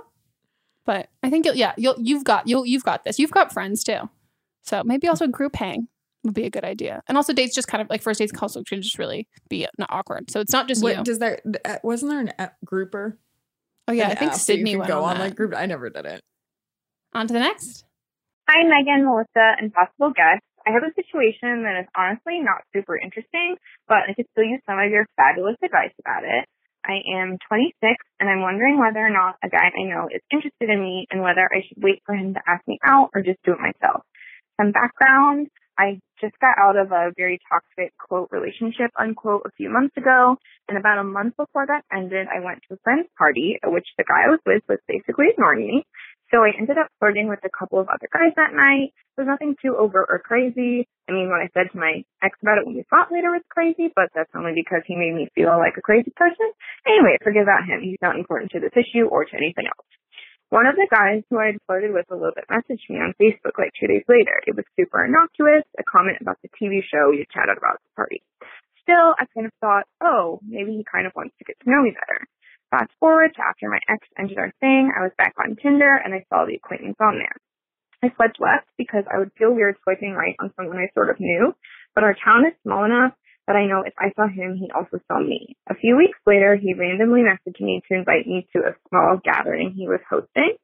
[0.85, 3.19] But I think you'll yeah, you'll you've got you'll you've got this.
[3.19, 4.09] You've got friends too.
[4.63, 5.87] So maybe also group hang
[6.23, 7.01] would be a good idea.
[7.07, 9.89] And also dates just kind of like first dates also can just really be not
[9.91, 10.29] awkward.
[10.31, 11.03] So it's not just What you.
[11.03, 11.41] does there?
[11.65, 13.17] uh, Wasn't there an app grouper?
[13.87, 15.23] oh yeah, An I think app that you Sydney could went go on, on that.
[15.25, 15.53] like group.
[15.55, 16.21] I never did it.
[17.13, 17.83] on to the next.
[18.49, 20.46] Hi, Megan, Melissa, and possible guests.
[20.67, 23.55] I have a situation that is honestly not super interesting,
[23.87, 26.43] but I could still use some of your fabulous advice about it.
[26.83, 27.71] I am 26
[28.19, 31.23] and I'm wondering whether or not a guy I know is interested in me and
[31.23, 34.03] whether I should wait for him to ask me out or just do it myself.
[34.59, 35.47] Some background.
[35.79, 40.35] I just got out of a very toxic quote relationship unquote a few months ago
[40.67, 43.87] and about a month before that ended I went to a friend's party at which
[43.97, 45.83] the guy I was with was basically ignoring me.
[46.31, 48.91] So I ended up flirting with a couple of other guys that night.
[48.91, 50.87] It was nothing too overt or crazy.
[51.07, 53.47] I mean, what I said to my ex about it when we fought later was
[53.47, 56.51] crazy, but that's only because he made me feel like a crazy person.
[56.83, 57.79] Anyway, forget about him.
[57.79, 59.87] He's not important to this issue or to anything else.
[60.49, 63.15] One of the guys who I had flirted with a little bit messaged me on
[63.19, 64.35] Facebook like two days later.
[64.47, 67.83] It was super innocuous, a comment about the TV show we had chatted about at
[67.83, 68.23] the party.
[68.83, 71.83] Still, I kind of thought, oh, maybe he kind of wants to get to know
[71.83, 72.23] me better.
[72.71, 76.13] Fast forward to after my ex ended our thing, I was back on Tinder and
[76.13, 77.35] I saw the acquaintance on there.
[78.03, 81.19] I swiped left because I would feel weird swiping right on someone I sort of
[81.19, 81.55] knew,
[81.95, 83.13] but our town is small enough
[83.47, 85.55] that I know if I saw him, he also saw me.
[85.69, 89.71] A few weeks later, he randomly messaged me to invite me to a small gathering
[89.71, 90.57] he was hosting.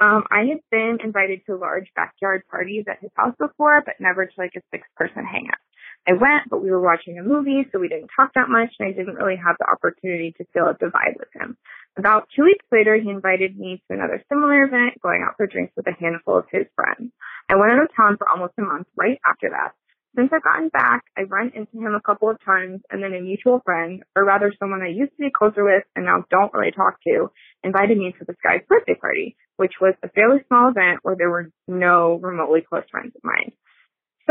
[0.00, 4.26] Um, I had been invited to large backyard parties at his house before, but never
[4.26, 5.58] to like a six person hangout.
[6.06, 8.88] I went, but we were watching a movie, so we didn't talk that much, and
[8.88, 11.56] I didn't really have the opportunity to feel the vibe with him.
[11.96, 15.72] About two weeks later, he invited me to another similar event, going out for drinks
[15.76, 17.12] with a handful of his friends.
[17.48, 19.72] I went out of town for almost a month right after that,
[20.16, 23.20] Since I've gotten back, I've run into him a couple of times and then a
[23.20, 26.70] mutual friend, or rather someone I used to be closer with and now don't really
[26.70, 27.30] talk to,
[27.64, 31.30] invited me to this guy's birthday party, which was a fairly small event where there
[31.30, 33.50] were no remotely close friends of mine.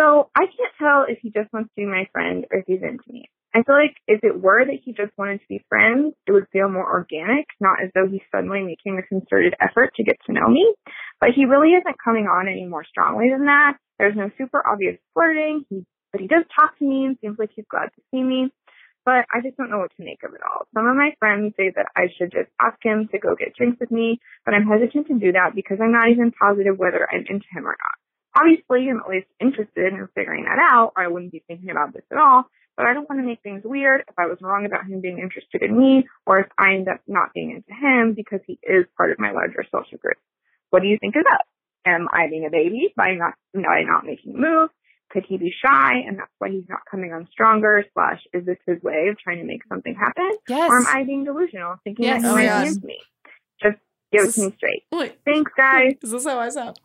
[0.04, 2.84] So I can't tell if he just wants to be my friend or if he's
[2.84, 3.30] into me.
[3.56, 6.48] I feel like if it were that he just wanted to be friends, it would
[6.52, 10.34] feel more organic, not as though he's suddenly making a concerted effort to get to
[10.34, 10.74] know me.
[11.22, 13.78] But he really isn't coming on any more strongly than that.
[13.98, 15.63] There's no super obvious flirting.
[15.70, 18.50] He, but he does talk to me and seems like he's glad to see me.
[19.06, 20.68] But I just don't know what to make of it all.
[20.74, 23.80] Some of my friends say that I should just ask him to go get drinks
[23.80, 27.24] with me, but I'm hesitant to do that because I'm not even positive whether I'm
[27.30, 28.03] into him or not.
[28.36, 31.93] Obviously, I'm at least interested in figuring that out, or I wouldn't be thinking about
[31.93, 32.46] this at all.
[32.76, 35.19] But I don't want to make things weird if I was wrong about him being
[35.19, 38.86] interested in me, or if I end up not being into him because he is
[38.98, 40.17] part of my larger social group.
[40.72, 41.43] What do you think of that?
[41.86, 44.69] Am I being a baby by not by not making a move?
[45.12, 47.86] Could he be shy and that's why he's not coming on stronger?
[47.93, 50.32] Slash, is this his way of trying to make something happen?
[50.48, 50.72] Yes.
[50.72, 52.24] Or am I being delusional, thinking Yes.
[52.24, 52.82] that he Oh my might God.
[52.82, 53.00] be me?
[53.62, 53.78] Just
[54.12, 54.84] give it Is to me straight.
[54.91, 55.93] Wait, Thanks, guys.
[56.02, 56.80] This is this how I sound?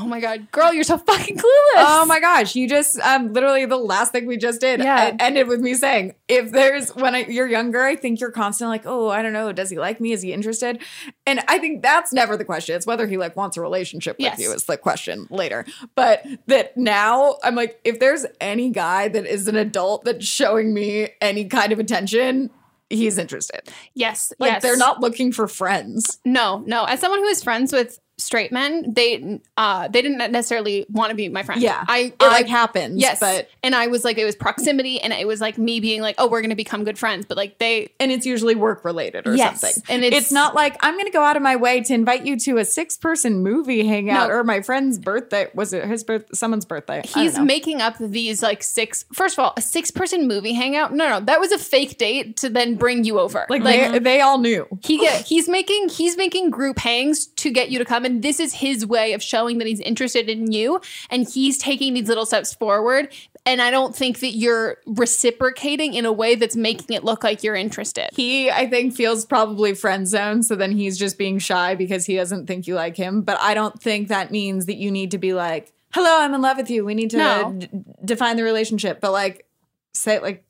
[0.00, 1.42] Oh my god, girl, you're so fucking clueless.
[1.76, 5.10] Oh my gosh, you just um literally the last thing we just did Yeah.
[5.12, 8.74] e- ended with me saying, if there's when I, you're younger, I think you're constantly
[8.76, 10.12] like, oh, I don't know, does he like me?
[10.12, 10.80] Is he interested?
[11.26, 12.76] And I think that's never the question.
[12.76, 14.38] It's whether he like wants a relationship with Yes.
[14.38, 15.64] you is the question later.
[15.96, 20.72] But that now I'm like, if there's any guy that is an adult that's showing
[20.72, 22.50] me any kind of attention,
[22.88, 23.62] he's interested.
[23.94, 24.62] Yes, Like yes.
[24.62, 26.18] they're not looking for friends.
[26.24, 26.84] No, no.
[26.84, 31.16] As someone who is friends with straight men, they uh they didn't necessarily want to
[31.16, 31.62] be my friend.
[31.62, 33.00] Yeah, I it I- like happens.
[33.00, 36.02] Yes, but and I was like, it was proximity, and it was like me being
[36.02, 37.26] like, oh, we're gonna become good friends.
[37.26, 39.82] But like they, and it's usually work related or Yes, something.
[39.88, 42.24] and it's, it's- not like I'm going to go out of my way to invite
[42.26, 44.34] you to a six person movie hangout No.
[44.36, 45.48] or my friend's birthday.
[45.54, 46.24] Was it his birth?
[46.34, 47.02] Someone's birthday.
[47.06, 49.04] He's making up these like six.
[49.12, 50.92] First of all, a six person movie hangout.
[50.92, 53.46] No, no, that was a fake date to then bring you over.
[53.48, 54.66] like, they, they all knew.
[54.82, 58.40] he get he's making he's making group hangs to get you to come and this
[58.40, 62.26] is his way of showing that he's interested in you and he's taking these little
[62.26, 63.12] steps forward
[63.46, 67.42] and i don't think that you're reciprocating in a way that's making it look like
[67.42, 70.42] you're interested He, I think, feels probably friend zone.
[70.42, 73.22] So then he's just being shy because he doesn't think you like him.
[73.22, 76.40] But I don't think that means that you need to be like, hello, I'm in
[76.42, 76.84] love with you.
[76.84, 77.52] We need to No.
[77.58, 77.68] d-
[78.04, 79.00] define the relationship.
[79.00, 79.46] But like,
[79.94, 80.44] say, like,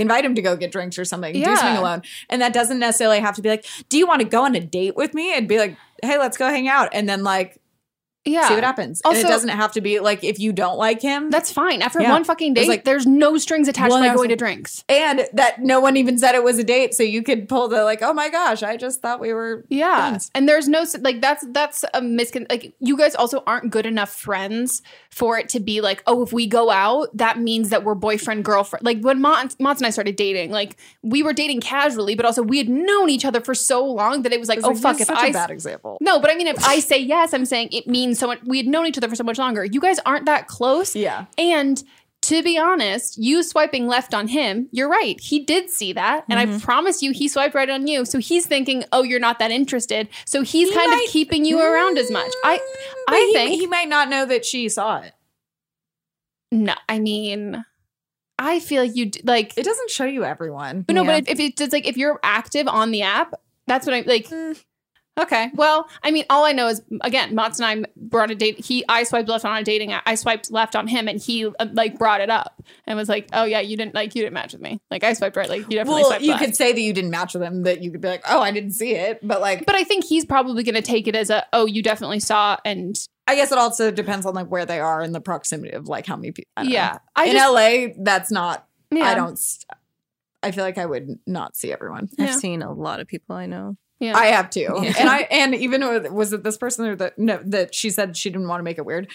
[0.00, 1.32] invite him to go get drinks or something.
[1.34, 2.02] Do something alone.
[2.28, 4.60] And that doesn't necessarily have to be like, do you want to go on a
[4.60, 5.32] date with me?
[5.32, 6.88] It'd be like, hey, let's go hang out.
[6.92, 7.60] And then like,
[8.24, 9.00] yeah see what happens.
[9.04, 11.30] and Also- it doesn't have to be like if you don't like him.
[11.30, 12.10] that's fine after Yeah.
[12.12, 15.80] one fucking date like- there's no strings attached by going to drinks and that no
[15.80, 18.28] one even said it was a date, so you could pull the like, oh my
[18.28, 20.08] gosh, I just thought we were Yeah.
[20.08, 20.30] friends.
[20.34, 24.10] And there's no like that's that's a miscon like you guys also aren't good enough
[24.10, 27.94] friends for it to be like, oh, if we go out, that means that we're
[27.94, 28.84] boyfriend girlfriend.
[28.84, 32.42] Like when Mons, Mons and I started dating, like we were dating casually, but also
[32.42, 34.78] we had known each other for so long that it was like, It's oh like,
[34.82, 35.98] fuck, if I a bad example.
[36.00, 38.40] no, but I mean, if I say yes, I'm saying it means so much.
[38.44, 39.64] We had known each other for so much longer.
[39.64, 40.94] You guys aren't that close.
[40.96, 41.26] Yeah.
[41.38, 41.82] And
[42.22, 45.18] to be honest, you swiping left on him, you're right.
[45.20, 46.24] He did see that.
[46.28, 46.56] And Mm-hmm.
[46.56, 48.04] I promise you, he swiped right on you.
[48.04, 50.08] So he's thinking, oh, you're not that interested.
[50.26, 52.30] So he's He kind might- of keeping you around as much.
[52.44, 52.58] I,
[53.08, 55.12] I he, think, he might not know that she saw it.
[56.50, 57.64] no, I mean,
[58.38, 60.82] I feel like you, d- like, It doesn't show you everyone.
[60.82, 61.20] But no, Yeah.
[61.20, 63.34] but if, if it's like if you're active on the app,
[63.66, 64.28] that's what I'm like.
[64.28, 64.62] Mm.
[65.18, 65.50] Okay.
[65.54, 68.64] Well, I mean, all I know is again, Mott's and I were on a date.
[68.64, 70.02] He, I swiped left on a dating app.
[70.06, 73.28] I swiped left on him, and he uh, like brought it up and was like,
[73.32, 74.80] "Oh yeah, you didn't like you didn't match with me.
[74.90, 75.48] Like I swiped right.
[75.48, 77.64] Like you definitely well, swiped you left." could say that you didn't match with him.
[77.64, 79.18] That you could be like, oh, I didn't see it.
[79.26, 81.82] But like, but I think he's probably going to take it as a, "Oh, you
[81.82, 85.20] definitely saw," and I guess it also depends on like where they are in the
[85.20, 86.50] proximity of like how many people.
[86.64, 88.66] yeah, I in just, LA, that's not.
[88.90, 89.38] yeah, I don't.
[90.42, 92.08] I feel like I would not see everyone.
[92.18, 92.36] I've Yeah.
[92.36, 93.76] seen a lot of people I know.
[94.00, 94.16] Yeah.
[94.16, 94.94] I have too, Yeah.
[94.98, 98.16] and I and even with, was it this person or that no that she said
[98.16, 99.08] she didn't want to make it weird.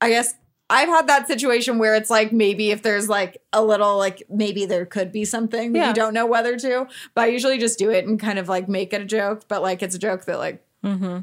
[0.00, 0.34] I guess
[0.70, 4.64] I've had that situation where it's like maybe if there's like a little like maybe
[4.66, 5.88] there could be something that Yeah.
[5.88, 8.68] you don't know whether to, but I usually just do it and kind of like
[8.68, 11.18] make it a joke, but like it's a joke that like Mm-hmm.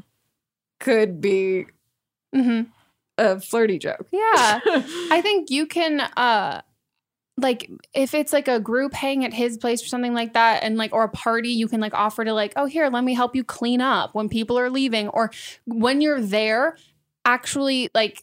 [0.80, 1.66] could be
[2.34, 2.66] Mhm.
[3.18, 4.06] a flirty joke.
[4.10, 4.60] yeah.
[5.10, 6.62] I think you can uh
[7.38, 10.76] like if it's like a group hang at his place or something like that and
[10.76, 13.34] like or a party you can like offer to like oh here let me help
[13.34, 15.30] you clean up when people are leaving or
[15.64, 16.76] when you're there
[17.24, 18.22] actually like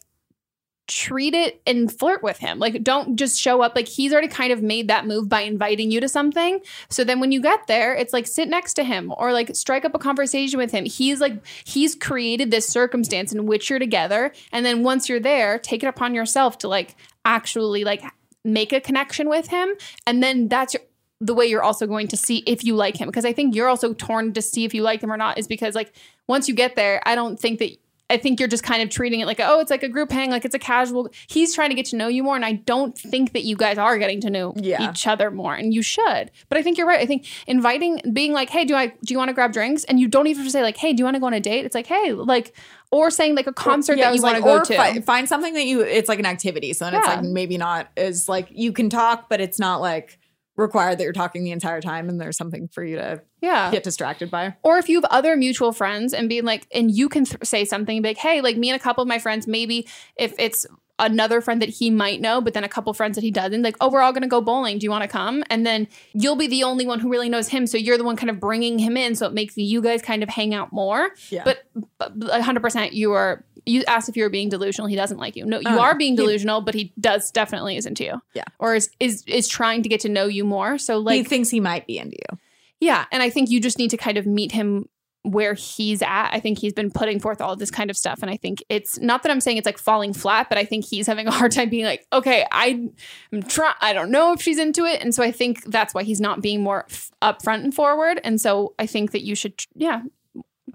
[0.90, 2.58] treat it and flirt with him.
[2.58, 5.90] Like don't just show up like he's already kind of made that move by inviting
[5.92, 6.60] you to something.
[6.88, 9.84] So then when you get there it's like sit next to him or like strike
[9.84, 10.84] up a conversation with him.
[10.84, 14.32] He's like he's created this circumstance in which you're together.
[14.50, 18.02] And then once you're there take it upon yourself to like actually like
[18.44, 19.68] make a connection with him
[20.06, 20.82] and then that's your,
[21.20, 23.06] the way you're also going to see if you like him.
[23.06, 25.46] Because I think you're also torn to see if you like him or not is
[25.46, 25.92] because like
[26.26, 27.70] once you get there I don't think that
[28.08, 30.30] I think you're just kind of treating it like oh it's like a group hang
[30.30, 32.98] like it's a casual he's trying to get to know you more and I don't
[32.98, 34.90] think that you guys are getting to know Yeah.
[34.90, 36.30] each other more and you should.
[36.48, 36.98] But I think you're right.
[37.00, 39.84] I think inviting being like hey do I do you want to grab drinks?
[39.84, 41.64] And you don't even say like hey do you want to go on a date?
[41.66, 42.52] It's like hey like
[42.90, 45.28] or saying like a concert Yeah, that you want like, to go to fi- find
[45.28, 45.80] something that you.
[45.82, 49.28] It's like an activity, so then it's like maybe not as like you can talk,
[49.28, 50.18] but it's not like
[50.56, 53.82] required that you're talking the entire time, and there's something for you to yeah get
[53.82, 54.54] distracted by.
[54.62, 57.64] or if you have other mutual friends and being like and you can th- say
[57.64, 60.66] something like hey like me and a couple of my friends maybe if it's
[61.00, 63.76] another friend that he might know but then a couple friends that he doesn't like
[63.80, 66.36] oh we're all going to go bowling do you want to come and then you'll
[66.36, 68.78] be the only one who really knows him so you're the one kind of bringing
[68.78, 71.42] him in so it makes you guys kind of hang out more Yeah.
[71.44, 71.64] but,
[71.98, 75.44] but 100% you are you asked if you were being delusional he doesn't like you
[75.44, 78.44] no you Oh, are being He- delusional but he does definitely isn't to you Yeah.
[78.58, 81.48] or is is is trying to get to know you more so like, he thinks
[81.50, 82.38] he might be into you.
[82.80, 84.88] yeah, and I think you just need to kind of meet him
[85.22, 86.30] where he's at.
[86.32, 88.98] I think he's been putting forth all this kind of stuff, and I think it's
[89.00, 91.52] not that I'm saying it's like falling flat, but I think he's having a hard
[91.56, 92.88] time being like, okay, I,
[93.32, 93.74] I'm trying.
[93.80, 96.40] I don't know if she's into it, and so I think that's why he's not
[96.40, 98.20] being more f- upfront and forward.
[98.24, 100.02] And so I think that you should, yeah,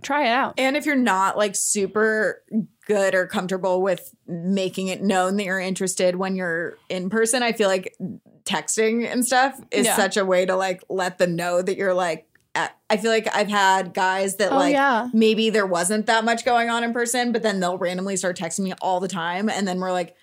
[0.03, 0.53] try it out.
[0.59, 2.43] And if you're not like super
[2.85, 7.51] good or comfortable with making it known that you're interested when you're in person, I
[7.53, 7.95] feel like
[8.43, 9.95] texting and stuff is Yeah.
[9.95, 12.27] such a way to like let them know that you're like.
[12.89, 15.09] I feel like I've had guys that Oh, like yeah.
[15.13, 18.59] maybe there wasn't that much going on in person, but then they'll randomly start texting
[18.59, 20.15] me all the time, and then we're like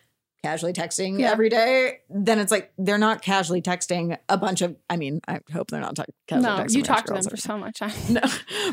[0.45, 1.31] casually texting Yeah.
[1.31, 1.99] every day.
[2.11, 4.77] Then it's like they're not casually texting a bunch of.
[4.91, 6.77] I mean, I hope they're not te- casually No, texting.
[6.77, 7.93] you talk to them for so much time.
[8.11, 8.21] No,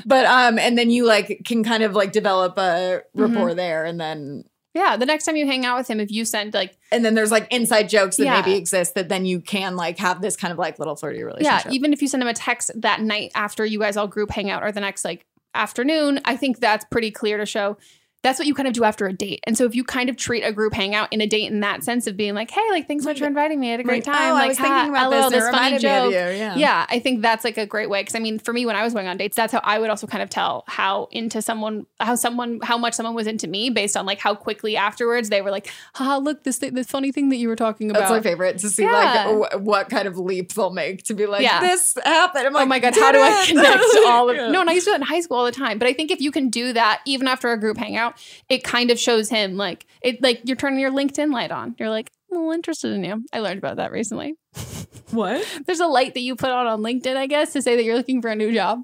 [0.06, 3.22] but um, and then you like can kind of like develop a Mm-hmm.
[3.22, 4.46] rapport there, and then
[4.80, 7.14] Yeah, the next time you hang out with him, if you send like and then
[7.16, 8.40] there's like inside jokes that Yeah.
[8.42, 11.66] maybe exist that then you can like have this kind of like little flirty relationship.
[11.66, 14.32] Yeah, even if you send him a text that night after you guys all group
[14.32, 17.78] hang out or the next like afternoon, I think that's pretty clear to show
[18.22, 19.40] that's what you kind of do after a date.
[19.46, 21.86] And so if you kind of treat a group hangout in a date in that
[21.86, 23.70] sense of being like, hey, like thanks so much for inviting me.
[23.70, 24.32] I had a great Like, oh, time.
[24.32, 26.56] oh, I like, was thinking about LOL, this it funny reminded me of joke.
[26.56, 26.86] you, yeah.
[26.90, 28.04] I think that's like a great way.
[28.04, 29.90] Cause I mean, for me, when I was going on dates, that's how I would
[29.90, 33.70] also kind of tell how into someone, how someone, how much someone was into me
[33.70, 37.14] based on like how quickly afterwards they were like, haha, look, this thing, this funny
[37.14, 38.00] thing that you were talking about.
[38.02, 39.28] That's my favorite to see Yeah.
[39.28, 41.62] like wh- what kind of leap they'll make to be like Yeah.
[41.62, 42.48] this happened.
[42.48, 44.50] I'm oh like, oh my god, "Did how do I it?" connect all of Yeah.
[44.50, 45.80] No, and I used to do it in high school all the time.
[45.80, 48.09] But I think if you can do that even after a group hangout,
[48.50, 51.76] it kind of shows him like it like you're turning your LinkedIn light on.
[51.80, 53.24] You're like, I'm a little interested in you.
[53.34, 54.36] I learned about that recently.
[55.12, 55.44] What?
[55.66, 57.96] There's a light that you put on on LinkedIn, I guess, to say that you're
[57.98, 58.84] looking for a new job.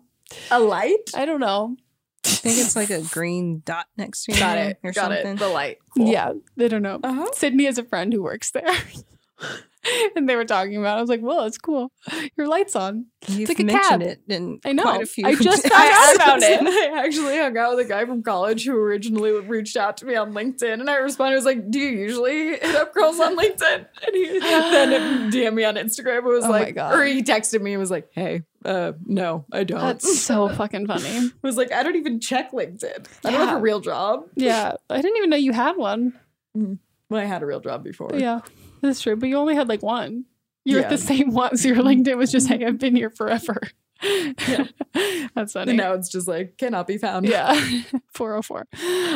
[0.50, 1.12] A light?
[1.14, 1.78] I don't know.
[2.26, 4.80] I think it's like a green dot next to your Got name it.
[4.84, 5.34] or Got something.
[5.34, 5.38] it.
[5.40, 5.78] The light.
[5.96, 7.00] Yeah, I don't know.
[7.04, 7.28] Uh-huh.
[7.34, 8.64] Sydney has a friend who works there.
[10.15, 10.98] and they were talking about it.
[10.98, 11.91] I was like, well, it's cool.
[12.38, 13.08] Your light's on.
[13.28, 14.02] You've like a mentioned cab.
[14.02, 15.02] it in I know.
[15.02, 15.26] a few.
[15.26, 16.62] I just found out about it.
[16.93, 20.15] I actually hung out with a guy from college who originally reached out to me
[20.15, 23.36] on LinkedIn, and I responded, I was like, "Do you usually hit up girls on
[23.38, 26.19] LinkedIn?" And he then DM me on Instagram.
[26.19, 29.63] It was Oh like, or he texted me and was like, "Hey, uh, no, I
[29.63, 31.10] don't." That's so fucking funny.
[31.10, 33.08] I was like, I don't even check LinkedIn.
[33.24, 34.26] I don't have a real job.
[34.36, 34.74] Yeah.
[34.89, 36.13] I didn't even know you had one.
[36.54, 38.12] Well, I had a real job before.
[38.15, 38.41] Yeah,
[38.86, 39.15] that's true.
[39.15, 40.26] But you only had like one.
[40.63, 40.86] You're Yeah.
[40.86, 41.58] at the same one.
[41.58, 43.62] So your LinkedIn was just, hey, I've been here forever.
[45.36, 45.71] that's funny.
[45.71, 47.26] And now it's just like cannot be found.
[47.28, 47.54] Yeah,
[48.13, 48.67] 404.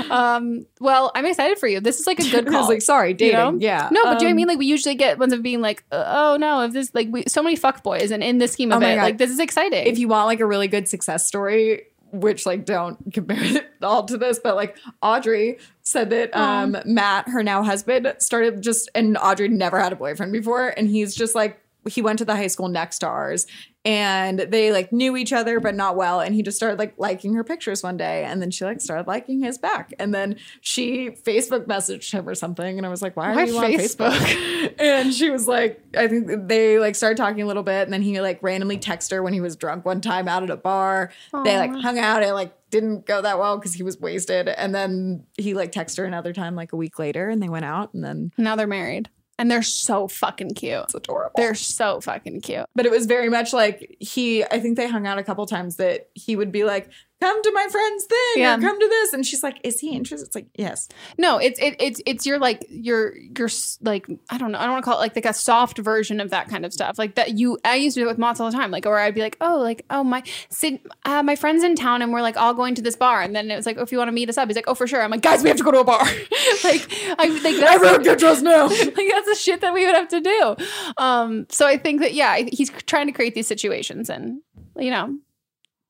[0.09, 1.79] Um, well, I'm excited for you.
[1.79, 2.67] This is like a good call.
[2.67, 3.37] like, sorry, dating.
[3.39, 3.57] You know?
[3.59, 3.89] Yeah.
[3.91, 5.61] No, but do you know I Um, mean like we usually get ones of being
[5.61, 8.71] like, oh no, if this like we so many fuck boys, and in this scheme
[8.71, 9.01] of Oh it, God.
[9.03, 9.85] like this is exciting.
[9.87, 14.03] if you want like a really good success story, which like don't compare it all
[14.05, 19.17] to this, but like Audrey said that um Matt, her now husband, started just and
[19.17, 22.47] Audrey never had a boyfriend before, and he's just like he went to the high
[22.47, 23.47] school next to ours
[23.85, 27.33] and they like knew each other but not well and he just started like liking
[27.33, 31.09] her pictures one day and then she like started liking his back and then she
[31.11, 34.11] facebook messaged him or something and i was like why, Why are you on Facebook?
[34.11, 34.75] facebook?
[34.79, 38.01] And she was like i think they like started talking a little bit and then
[38.01, 41.11] he like randomly texted her when he was drunk one time out at a bar.
[41.45, 44.75] They like hung out it like didn't go that well because he was wasted and
[44.75, 47.93] then he like texted her another time like a week later and they went out
[47.93, 50.83] and then now they're married, and they're so fucking cute.
[50.83, 52.65] it's adorable They're so fucking cute.
[52.75, 55.77] but it was very much like he i think they hung out a couple times
[55.77, 56.91] that he would be like
[57.21, 58.57] come to my friend's thing Yeah.
[58.57, 59.13] or come to this.
[59.13, 60.25] And she's like, is he interested?
[60.27, 60.87] It's like, yes.
[61.17, 63.49] No, it's it, it's it's your like your your
[63.81, 66.19] like I don't know I don't want to call it like like a soft version
[66.19, 68.39] of that kind of stuff like that you I used to do it with Mott's
[68.39, 71.35] all the time like or I'd be like oh like oh my Sid, uh, my
[71.35, 73.65] friends in town and we're like all going to this bar and then it was
[73.65, 75.11] like oh, if you want to meet us up he's like oh for sure I'm
[75.11, 75.99] like guys we have to go to a bar
[76.63, 78.67] like I like that's Everyone get dressed now.
[78.69, 80.55] like that's the shit that we would have to do
[80.97, 84.41] um so I think that yeah he's trying to create these situations and
[84.77, 85.17] you know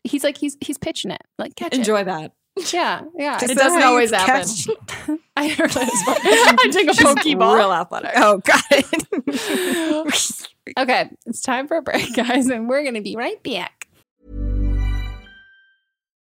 [0.04, 2.06] he's like he's he's pitching it like catch Enjoy it.
[2.06, 2.32] that.
[2.74, 5.20] yeah yeah It Is that doesn't how you always happen.
[5.38, 6.18] I heard that as well.
[6.60, 7.56] I take a She's pokeball.
[7.58, 8.12] real athletic.
[8.16, 10.46] Oh, got it.
[10.78, 13.88] Okay, it's time for a break, guys, and we're gonna be right back.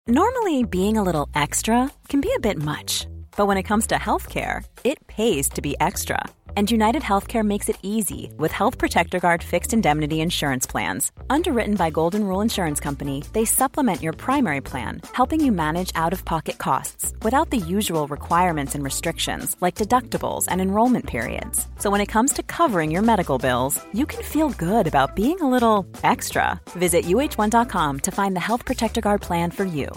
[0.06, 3.06] Normally, being a little extra can be a bit much,
[3.36, 6.22] but when it comes to healthcare, it pays to be extra.
[6.56, 11.12] And United Healthcare makes it easy with Health Protector Guard fixed indemnity insurance plans.
[11.30, 16.12] Underwritten by Golden Rule Insurance Company, they supplement your primary plan, helping you manage out
[16.12, 21.68] of pocket costs without the usual requirements and restrictions like deductibles and enrollment periods.
[21.78, 25.40] So when it comes to covering your medical bills, you can feel good about being
[25.40, 26.60] a little extra.
[26.70, 29.88] Visit uhone.com to find the Health Protector Guard plan for you.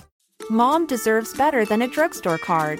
[0.49, 2.79] Mom deserves better than a drugstore card.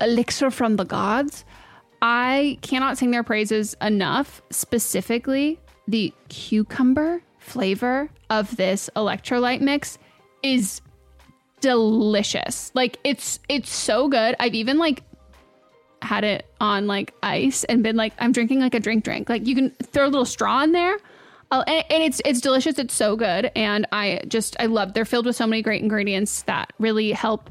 [0.00, 1.44] elixir from the gods.
[2.02, 4.42] I cannot sing their praises enough.
[4.50, 9.98] Specifically, the cucumber flavor of this electrolyte mix
[10.42, 10.80] is
[11.60, 12.70] delicious.
[12.74, 14.34] Like it's it's so good.
[14.38, 15.02] I've even like
[16.02, 19.28] had it on like ice and been like I'm drinking like a drink drink.
[19.28, 20.96] Like you can throw a little straw in there.
[21.52, 22.78] Uh, and, and it's it's delicious.
[22.78, 24.94] It's so good, and I just I love.
[24.94, 27.50] They're filled with so many great ingredients that really help.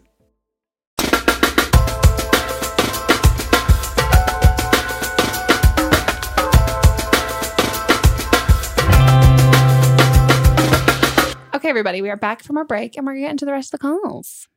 [11.53, 13.51] Okay, everybody, we are back from our break and we're going to get into the
[13.51, 14.47] rest of the calls.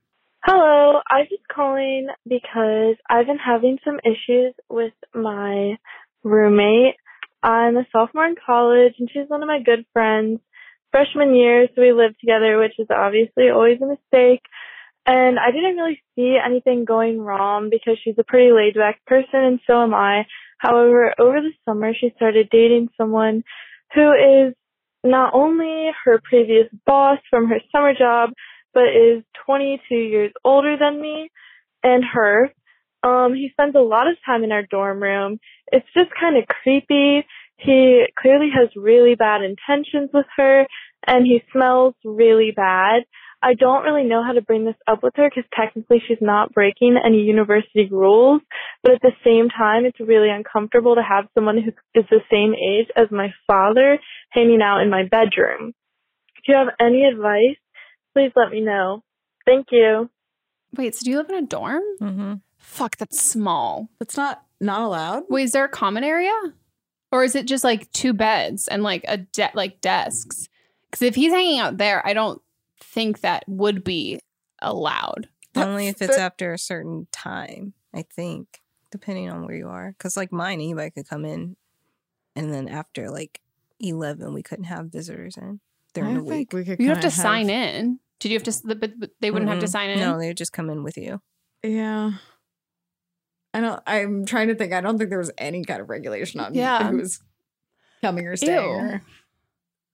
[0.45, 5.77] Hello, I was just calling because I've been having some issues with my
[6.23, 6.95] roommate.
[7.43, 10.39] I'm a sophomore in college and she's one of my good friends.
[10.93, 14.43] Freshman year, so we lived together, which is obviously always a mistake.
[15.05, 19.41] And I didn't really see anything going wrong because she's a pretty laid back person
[19.41, 20.27] and so am I.
[20.59, 23.43] However, over the summer she started dating someone
[23.93, 24.55] who is
[25.05, 28.31] not only her previous boss from her summer job,
[28.73, 31.31] but is 22 years older than me
[31.83, 32.51] and her.
[33.03, 35.39] Um, he spends a lot of time in our dorm room.
[35.71, 37.27] It's just kind of creepy.
[37.59, 40.67] He clearly has really bad intentions with her,
[41.07, 43.03] and he smells really bad.
[43.45, 46.55] I don't really know how to bring this up with her because technically she's not
[46.55, 48.41] breaking any university rules,
[48.83, 52.55] but at the same time, it's really uncomfortable to have someone who is the same
[52.55, 53.99] age as my father
[54.31, 55.75] hanging out in my bedroom.
[56.39, 57.59] If you have any advice,
[58.15, 59.03] please let me know.
[59.45, 60.09] Thank you.
[60.75, 61.83] Wait, so do you live in a dorm?
[62.01, 62.35] Mm-hmm.
[62.57, 63.91] Fuck, that's small.
[63.99, 65.25] That's not not allowed.
[65.29, 66.33] Wait, is there a common area?
[67.13, 70.49] Or is it just like two beds and like a de- like desks?
[70.91, 72.41] Because if he's hanging out there, I don't
[72.85, 74.21] think that would be
[74.61, 75.29] allowed.
[75.57, 78.61] Only if it's after a certain time, I think,
[78.91, 79.95] depending on where you are.
[79.97, 81.57] Because, like mine, anybody could come in,
[82.35, 83.41] and then after like
[83.81, 85.61] 11, we couldn't have visitors in
[85.93, 86.53] during I the think week.
[86.53, 88.01] we could You have kinda to sign in.
[88.19, 88.75] Did you have to?
[88.75, 90.01] But but they wouldn't have to sign in.
[90.01, 91.21] No, they would just come in with you.
[91.63, 92.13] Yeah.
[93.53, 94.73] I don't I'm trying to think.
[94.73, 96.91] I don't think there was any kind of regulation on Yeah.
[96.91, 97.21] who was
[98.03, 98.59] coming or staying.
[98.61, 98.77] Ew.
[98.77, 99.03] Or,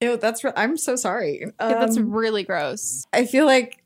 [0.01, 1.39] ew, that's re- I'm so sorry.
[1.41, 3.05] Yeah, that's Um, really gross.
[3.13, 3.77] I feel like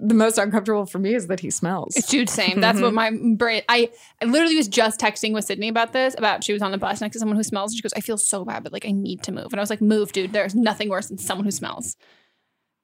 [0.00, 1.94] the most uncomfortable for me is that he smells.
[2.08, 2.60] Dude, same.
[2.60, 3.62] That's what my brain.
[3.68, 6.14] I, I literally was just texting with Sydney about this.
[6.16, 7.72] About she was on the bus next to someone who smells.
[7.72, 9.60] And she goes, "I feel so bad, but like I need to move." And I
[9.60, 10.32] was like, "Move, dude.
[10.32, 11.96] There's nothing worse than someone who smells."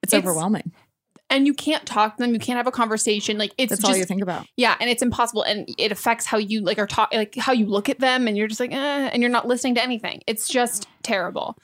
[0.03, 0.71] It's, overwhelming.
[1.31, 2.33] and you can't talk to them.
[2.33, 3.37] You can't have a conversation.
[3.39, 4.47] Like it's That's just, all you think about.
[4.57, 7.67] Yeah, and it's impossible, and it affects how you like are talk, like how you
[7.67, 10.23] look at them, and you're just like, eh, and you're not listening to anything.
[10.27, 11.57] It's just terrible.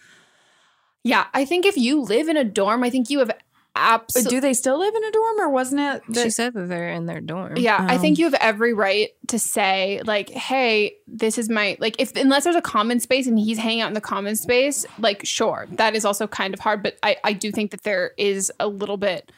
[1.04, 3.30] Yeah, I think if you live in a dorm, I think you have
[3.76, 4.30] absolutely.
[4.30, 6.02] do they still live in a dorm or wasn't it?
[6.16, 7.56] she said that they're in their dorm.
[7.56, 11.76] Yeah, I think Um, you have every right to say like, "Hey, this is my
[11.78, 14.86] like." If unless there's a common space and he's hanging out in the common space,
[14.98, 16.82] like, sure, that is also kind of hard.
[16.82, 19.30] But I I do think that there is a little bit.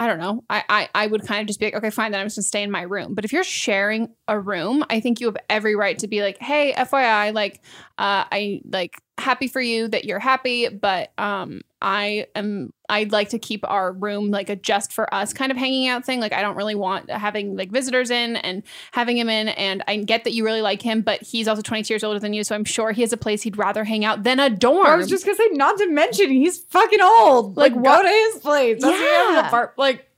[0.00, 0.44] I don't know.
[0.48, 2.44] I, I I would kind of just be like, okay, fine, then I'm just gonna
[2.44, 3.14] stay in my room.
[3.14, 6.38] But if you're sharing a room, I think you have every right to be like,
[6.38, 7.62] hey, FYI, like,
[7.96, 13.30] uh, I like happy for you that you're happy, but um, I am I'd like
[13.30, 16.20] to keep our room like a just for us kind of hanging out thing.
[16.20, 18.62] Like, I don't really want having like visitors in and
[18.92, 19.48] having him in.
[19.48, 22.32] And I get that you really like him, but he's also 22 years older than
[22.32, 24.86] you, so I'm sure he has a place he'd rather hang out than a dorm.
[24.86, 27.56] I was just gonna say, not to mention he's fucking old.
[27.56, 28.80] Like, Like, go what- to his place.
[28.80, 29.46] Doesn't Yeah.
[29.48, 30.08] apart- like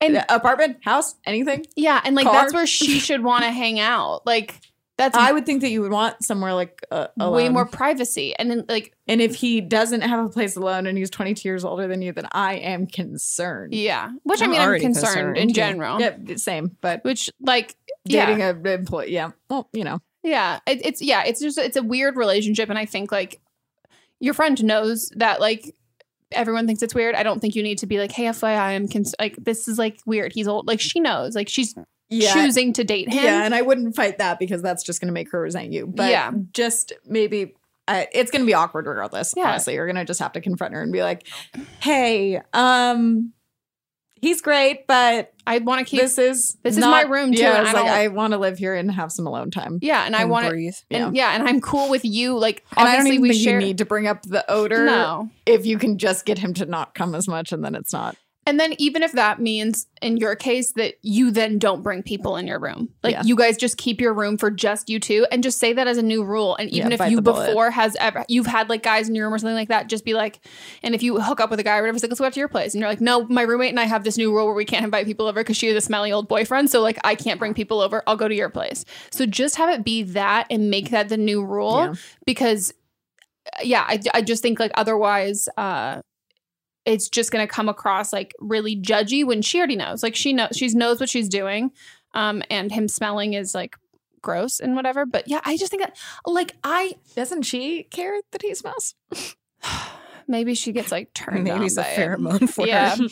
[0.00, 1.64] And- apartment, house, anything?
[1.76, 2.34] yeah, and like car.
[2.34, 4.26] that's where she should want to hang out.
[4.26, 4.60] Like
[5.02, 7.52] that's I would think that you would want somewhere like uh, way alone.
[7.52, 8.34] more privacy.
[8.36, 11.64] And then like And if he doesn't have a place alone and he's 22 years
[11.64, 13.74] older than you, then I am concerned.
[13.74, 15.54] yeah, which i I'm mean I'm already concerned, concerned, in yeah.
[15.54, 16.00] general.
[16.00, 16.76] Yeah, same.
[16.80, 17.74] But Which like
[18.04, 19.32] dating yeah, a employee, yeah.
[19.50, 22.84] Well, you know, yeah, it, it's yeah, it's just it's a weird relationship, and I
[22.84, 23.40] think like
[24.20, 25.74] your friend knows that like
[26.30, 27.14] everyone thinks it's weird.
[27.14, 29.78] I don't think you need to be like, hey, FYI, I'm cons- like this is
[29.78, 30.32] like weird.
[30.32, 30.66] He's old.
[30.66, 31.34] Like she knows.
[31.34, 31.74] Like she's
[32.12, 32.32] yeah.
[32.34, 33.24] choosing to date him.
[33.24, 35.86] Yeah, and I wouldn't fight that because that's just going to make her resent you.
[35.86, 36.30] But Yeah.
[36.52, 37.54] just maybe
[37.88, 39.34] uh, it's going to be awkward regardless.
[39.36, 39.48] Yeah.
[39.48, 41.26] Honestly, you're going to just have to confront her and be like,
[41.80, 43.32] "Hey, um,
[44.20, 47.58] he's great, but I want to keep this is this is my room, too, Yeah,
[47.58, 49.80] and I like I want to live here and have some alone time.
[49.82, 50.74] yeah, and I want to breathe.
[50.92, 52.38] and yeah, and I'm cool with you.
[52.38, 53.60] Like And I don't obviously even we think share.
[53.60, 54.86] you need to bring up the odor.
[54.86, 55.30] No.
[55.44, 58.16] if you can just get him to not come as much, and then it's not.
[58.44, 62.36] And then even if that means in your case that you then don't bring people
[62.36, 62.88] in your room.
[63.04, 63.22] Like Yeah.
[63.24, 65.96] you guys just keep your room for just you two and just say that as
[65.96, 66.56] a new rule.
[66.56, 69.34] And even Yeah, if you before has ever you've had like guys in your room
[69.34, 70.40] or something like that, just be like,
[70.82, 72.32] and if you hook up with a guy or whatever, it's like, let's go out
[72.32, 72.74] to your place.
[72.74, 74.84] And you're like, no, my roommate and I have this new rule where we can't
[74.84, 76.68] invite people over because she has a smelly old boyfriend.
[76.68, 78.02] So like I can't bring people over.
[78.08, 78.84] I'll go to your place.
[79.12, 81.94] So just have it be that and make that the new rule Yeah.
[82.26, 82.74] because
[83.62, 86.00] yeah, I, I just think like otherwise, uh,
[86.84, 90.02] it's just going to come across like really judgy when she already knows.
[90.02, 91.70] Like she knows, she knows what she's doing.
[92.14, 93.76] Um, and him smelling is like
[94.20, 95.06] gross and whatever.
[95.06, 98.94] But yeah, I just think that like I Doesn't she care that he smells?
[100.28, 101.98] maybe she gets like turned Maybe on it's a it.
[101.98, 102.96] pheromone for Yeah.
[102.96, 103.06] her.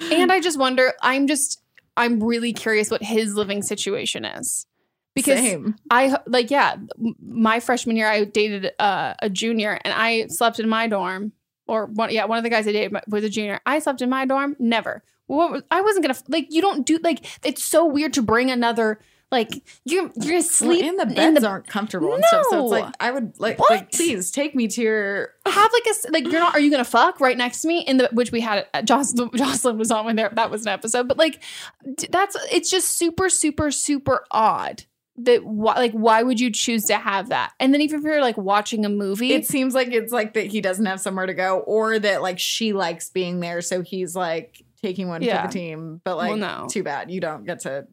[0.12, 0.92] and I just wonder.
[1.02, 1.60] I'm just
[1.96, 4.66] I'm really curious what his living situation is
[5.14, 5.76] because Same.
[5.90, 6.76] I like yeah,
[7.24, 11.32] my freshman year I dated uh, a junior and I slept in my dorm
[11.66, 13.60] or one yeah one of the guys I dated was a junior.
[13.66, 14.56] I slept in my dorm.
[14.58, 15.02] Never.
[15.26, 18.50] What was- I wasn't gonna like you don't do like it's so weird to bring
[18.50, 19.00] another
[19.32, 22.46] like you're you're gonna sleep Well, and the beds aren't comfortable and stuff.
[22.50, 26.12] So it's like I would like, like please take me to your have like a
[26.12, 28.40] like you're not are you gonna fuck right next to me in the which we
[28.42, 31.42] had uh, Jocelyn Jocelyn was on when there that was an episode but like
[32.10, 34.84] that's it's just super super super odd
[35.16, 38.20] that why like why would you choose to have that and then even if you're
[38.20, 41.34] like watching a movie it seems like it's like that he doesn't have somewhere to
[41.34, 45.42] go or that like she likes being there so he's like taking one Yeah.
[45.42, 46.66] for the team but Well, like no.
[46.68, 47.86] too bad you don't get to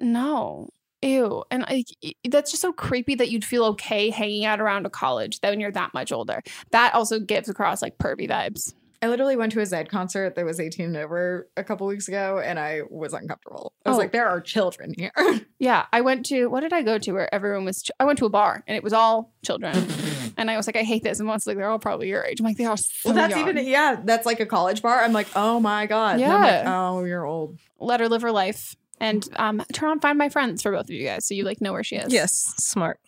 [0.00, 0.68] no
[1.02, 1.44] Ew.
[1.50, 1.86] And like
[2.28, 5.60] that's just so creepy that you'd feel okay hanging out around a college that when
[5.60, 6.42] you're that much older.
[6.70, 8.72] That also gives across like pervy vibes.
[9.06, 12.08] I literally went to a Zedd concert that was 18 and over a couple weeks
[12.08, 13.72] ago and I was uncomfortable.
[13.84, 14.00] I was Oh.
[14.00, 15.12] like, there are children here.
[15.58, 17.82] Yeah, I went to what did I go to where everyone was?
[17.82, 19.74] Ch- I went to a bar and it was all children,
[20.36, 21.18] and I was like, I hate this.
[21.18, 22.40] And once like they're all probably your age.
[22.40, 23.48] I'm like, they are so well, that's young.
[23.48, 25.00] even, yeah, that's like a college bar.
[25.00, 26.20] I'm like, oh my God.
[26.20, 26.28] I'm like,
[26.64, 26.90] Yeah.
[26.90, 27.58] oh, you're old.
[27.78, 30.90] Let her live her life and um turn on Find My Friends for both of
[30.90, 32.12] you guys, so you like know where she is.
[32.12, 33.00] Yes, smart.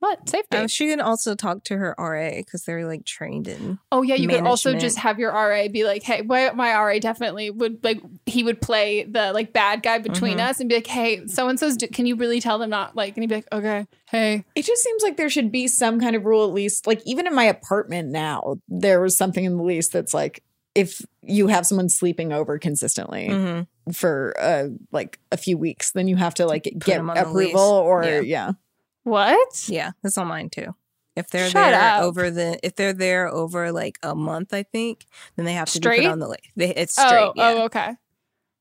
[0.00, 0.56] What safety?
[0.56, 3.80] Um, she can also talk to her RA because they're like trained in.
[3.90, 6.98] Oh yeah, you could also just have your RA be like, "Hey, my, my RA
[7.00, 10.48] definitely would like he would play the like bad guy between Mhm.
[10.50, 11.76] us and be like, "Hey, so and so's.
[11.92, 14.84] Can you really tell them not like?" And he'd be like, "Okay, hey." It just
[14.84, 16.86] seems like there should be some kind of rule, at least.
[16.86, 20.44] Like, even in my apartment now, there was something in the lease that's like,
[20.76, 23.66] if you have someone sleeping over consistently Mhm.
[23.92, 27.24] for uh, like a few weeks, then you have to like get them on the
[27.30, 27.48] lease.
[27.48, 28.20] approval or, Yeah.
[28.20, 28.50] yeah.
[29.04, 29.68] What?
[29.68, 30.74] Yeah, that's on mine too.
[31.16, 32.02] If they're Shut there up.
[32.02, 35.04] over the, if they're there over like a month, I think,
[35.36, 36.02] then they have to be Straight?
[36.02, 36.42] put on the list.
[36.54, 37.08] They, it's straight.
[37.12, 37.48] Oh, yeah.
[37.56, 37.90] oh, okay,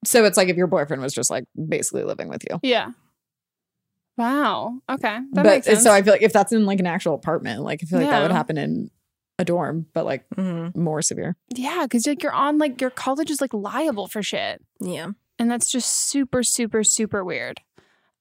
[0.06, 2.60] So it's like if your boyfriend was just like basically living with you.
[2.64, 2.92] yeah.
[4.18, 4.80] Wow.
[4.90, 5.84] Okay, that but makes sense.
[5.84, 8.10] so I feel like if that's in like an actual apartment, like I feel like
[8.10, 8.90] that would happen in
[9.38, 10.82] a dorm, but like Mm-hmm.
[10.82, 11.36] more severe.
[11.54, 15.10] yeah, because like you're on like your college is like liable for shit, Yeah.
[15.38, 17.62] and that's just super, super, super weird.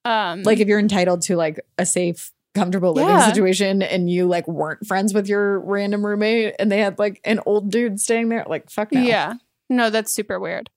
[0.06, 3.26] Um, Like if you're entitled to like a safe, comfortable living Yeah.
[3.26, 7.40] situation and you like weren't friends with your random roommate and they had like an
[7.44, 9.00] old dude staying there, like fuck no.
[9.00, 9.34] yeah,
[9.68, 10.70] no, that's super weird.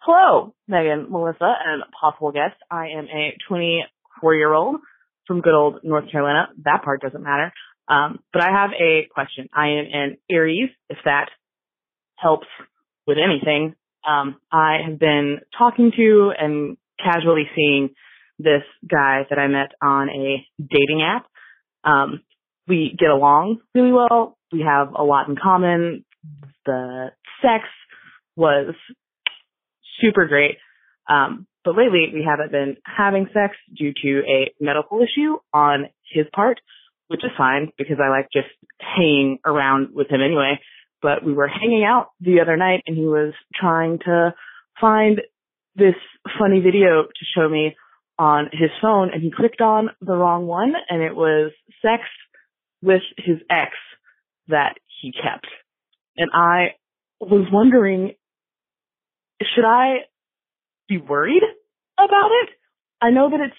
[0.00, 2.56] Hello, Megan, Melissa, and possible guest.
[2.70, 4.80] I am a 24 year old
[5.26, 6.48] from good old North Carolina.
[6.64, 7.52] That part doesn't matter.
[7.88, 9.48] Um, but I have a question.
[9.54, 11.26] I am an Aries, if that
[12.16, 12.46] helps
[13.06, 13.74] with anything.
[14.08, 17.90] Um, I have been talking to and casually seeing
[18.42, 21.26] this guy that I met on a dating app.
[21.84, 22.22] Um,
[22.68, 24.36] we get along really well.
[24.52, 26.04] We have a lot in common.
[26.64, 27.08] The
[27.40, 27.64] sex
[28.36, 28.74] was
[30.00, 30.56] super great.
[31.08, 36.26] Um, but lately we haven't been having sex due to a medical issue on his
[36.34, 36.60] part,
[37.08, 38.48] which is fine because I like just
[38.80, 40.60] hanging around with him anyway.
[41.00, 44.34] But we were hanging out the other night and he was trying to
[44.80, 45.20] find
[45.74, 45.94] this
[46.38, 47.74] funny video to show me
[48.18, 52.02] on his phone and he clicked on the wrong one and it was sex
[52.82, 53.72] with his ex
[54.48, 55.46] that he kept.
[56.16, 56.74] And I
[57.20, 58.12] was wondering
[59.54, 60.06] should I
[60.88, 61.42] be worried
[61.98, 62.50] about it?
[63.00, 63.56] I know that it's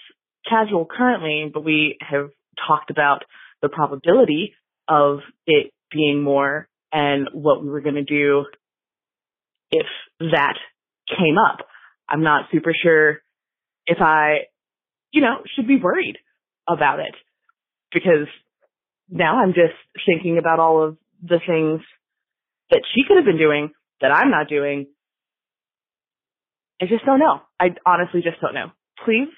[0.48, 2.30] casual currently, but we have
[2.66, 3.24] talked about
[3.60, 4.54] the probability
[4.88, 8.44] of it being more and what we were going to do
[9.70, 9.86] if
[10.20, 10.54] that
[11.08, 11.66] came up.
[12.08, 13.20] I'm not super sure
[13.86, 14.46] if I,
[15.12, 16.18] you know, should be worried
[16.68, 17.14] about it
[17.92, 18.28] because
[19.08, 19.74] now I'm just
[20.06, 21.80] thinking about all of the things
[22.70, 23.70] that she could have been doing
[24.00, 24.86] that I'm not doing
[26.80, 27.40] I just don't know.
[27.60, 28.70] I honestly just don't know.
[29.04, 29.28] Please,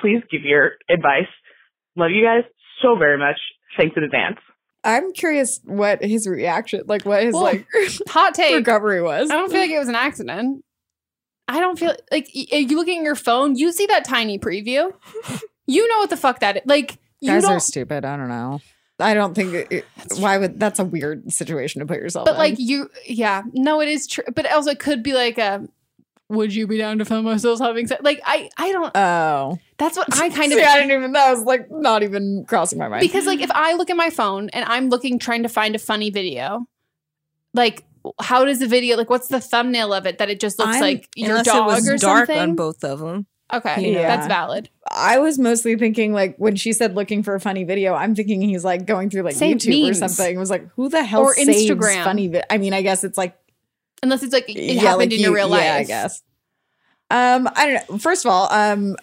[0.00, 1.28] please give your advice.
[1.96, 2.44] Love you guys
[2.82, 3.36] so very much.
[3.76, 4.38] Thanks in advance.
[4.84, 7.66] I'm curious what his reaction, like what his Well, like
[8.08, 8.54] hot take.
[8.56, 9.30] recovery was.
[9.30, 10.64] I don't feel like it was an accident.
[11.54, 14.92] I don't feel like you looking at your phone, you see that tiny preview.
[15.66, 16.62] You know what the fuck that is.
[16.66, 18.04] Like you Guys are stupid.
[18.04, 18.60] I don't know.
[19.00, 19.84] I don't think it, it-
[20.18, 22.38] why would that's a weird situation to put yourself but in.
[22.38, 24.24] like you yeah, no, it is true.
[24.34, 25.66] But also it could be like a
[26.28, 28.02] would you be down to film ourselves having sex?
[28.04, 31.12] Like I I don't oh, that's what I kind of See, I didn't even.
[31.12, 33.00] That was like not even crossing my mind.
[33.00, 35.78] because like if I look at my phone and I'm looking trying to find a
[35.78, 36.66] funny video,
[37.54, 37.84] like
[38.20, 40.80] how does the video like what's the thumbnail of it that it just looks I'm-
[40.82, 42.38] like your dog it was or dark something?
[42.38, 43.26] on both of them.
[43.52, 44.02] Okay, Yeah.
[44.16, 44.70] that's valid.
[44.90, 48.40] I was mostly thinking like when she said looking for a funny video, I'm thinking
[48.40, 50.02] he's like going through like Save YouTube memes.
[50.02, 50.34] or something.
[50.34, 52.04] It was like who the hell Or Instagram.
[52.04, 52.28] funny?
[52.28, 53.36] Vi- I mean, I guess it's like
[54.02, 55.62] Unless it's like it yeah, happened like in your real life.
[55.64, 56.22] Yeah, I guess.
[57.10, 57.98] Um, I don't know.
[57.98, 58.96] First of all, um,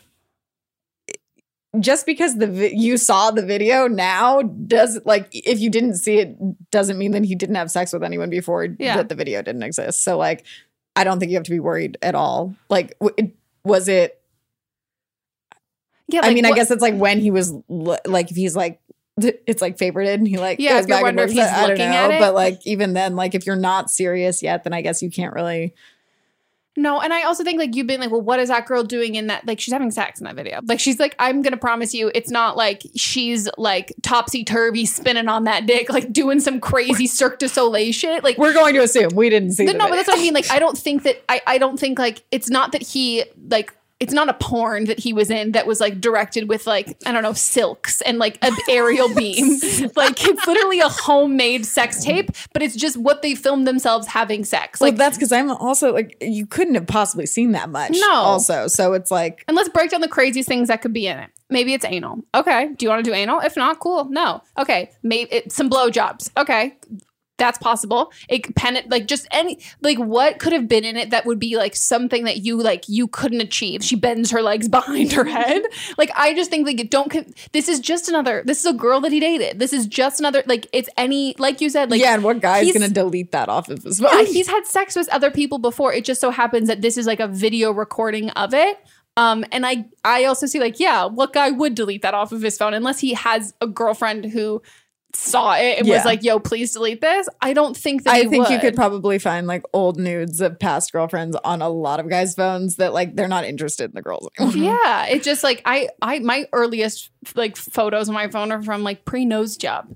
[1.79, 6.17] just because the vi- you saw the video now does like if you didn't see
[6.19, 6.37] it
[6.71, 8.97] doesn't mean that he didn't have sex with anyone before Yeah.
[8.97, 10.03] that the video didn't exist.
[10.03, 10.45] So like,
[10.95, 12.53] I don't think you have to be worried at all.
[12.69, 14.21] Like, w- it, was it?
[16.07, 18.81] Yeah, I like, mean, I guess it's like when he was like if he's like
[19.17, 21.83] it's like favorited and he like Yeah, goes back and if he's I don't know,
[21.85, 22.19] at it.
[22.19, 25.33] but like even then like if you're not serious yet then I guess you can't
[25.33, 25.73] really
[26.81, 29.15] No, and I also think like you've been like, well, what is that girl doing
[29.15, 29.45] in that?
[29.45, 30.59] Like, she's having sex in that video.
[30.65, 35.27] Like, she's like, I'm gonna promise you, it's not like she's like topsy turvy spinning
[35.27, 38.23] on that dick, like doing some crazy Cirque du Soleil shit.
[38.23, 40.21] Like, we're going to assume we didn't see no, the no, but that's what I
[40.21, 40.33] mean.
[40.33, 43.73] Like, I don't think that I, I don't think like it's not that he like
[44.01, 47.11] it's not a porn that he was in that was like directed with like I
[47.11, 49.59] don't know silks and like an aerial beam.
[49.95, 54.43] like it's literally a homemade sex tape, but it's just what they filmed themselves having
[54.43, 54.79] sex.
[54.79, 57.91] Well, Like that's because I'm also like you couldn't have possibly seen that much.
[57.93, 58.11] No.
[58.11, 61.19] Also, so it's like And let's break down the craziest things that could be in
[61.19, 61.29] it.
[61.51, 62.23] Maybe it's anal.
[62.33, 62.69] Okay.
[62.75, 63.39] Do you want to do anal?
[63.41, 64.05] If not, cool.
[64.05, 64.41] No.
[64.57, 64.89] Okay.
[65.03, 66.31] Maybe it, some blowjobs.
[66.37, 66.75] Okay.
[67.41, 68.13] That's possible.
[68.29, 71.57] It pen like just any like what could have been in it that would be
[71.57, 73.83] like something that you like you couldn't achieve.
[73.83, 75.63] She bends her legs behind her head.
[75.97, 77.09] Like I just think like don't.
[77.11, 78.43] Con- this is just another.
[78.45, 79.57] This is a girl that he dated.
[79.59, 80.43] This is just another.
[80.45, 81.89] Like it's any like you said.
[81.89, 84.09] Like yeah, and what guy's he's- gonna delete that off of his phone?
[84.13, 85.91] yeah, he's had sex with other people before.
[85.93, 88.77] It just so happens that this is like a video recording of it.
[89.17, 92.41] Um, and I I also see like, yeah, what guy would delete that off of
[92.41, 94.61] his phone unless he has a girlfriend who
[95.15, 95.95] saw it and Yeah.
[95.97, 97.27] was like, yo, please delete this.
[97.41, 100.91] I don't think that I think you could probably find like old nudes of past
[100.91, 104.27] girlfriends on a lot of guys' phones that like they're not interested in the girls
[104.39, 104.73] anymore.
[104.83, 108.83] Yeah, it's just like I I my earliest like photos on my phone are from
[108.83, 109.95] like pre nose job.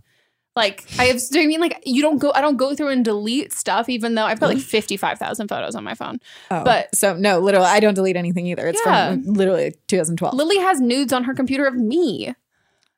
[0.55, 2.32] Like I have, you mean like you don't go?
[2.34, 5.49] I don't go through and delete stuff, even though I've got like fifty five thousand
[5.49, 6.20] photos on my phone.
[6.49, 8.66] Oh, But so no, literally, I don't delete anything either.
[8.68, 9.16] It's Yeah.
[9.16, 10.34] from literally 2012.
[10.34, 12.34] Lily has nudes on her computer of me.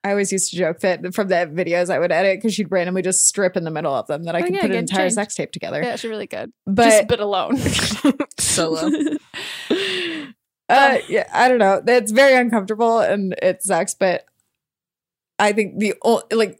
[0.03, 3.01] I always used to joke that from the videos I would edit because she'd randomly
[3.01, 5.05] just strip in the middle of them that I Oh, could yeah, put an entire
[5.05, 5.15] changed.
[5.15, 5.81] sex tape together.
[5.81, 6.51] Yeah, she's really good.
[6.65, 7.57] But- Just bit alone.
[8.39, 8.89] Solo.
[10.69, 11.81] Uh, yeah, I don't know.
[11.87, 14.25] It's very uncomfortable and it sucks, but
[15.39, 16.59] I think the o- like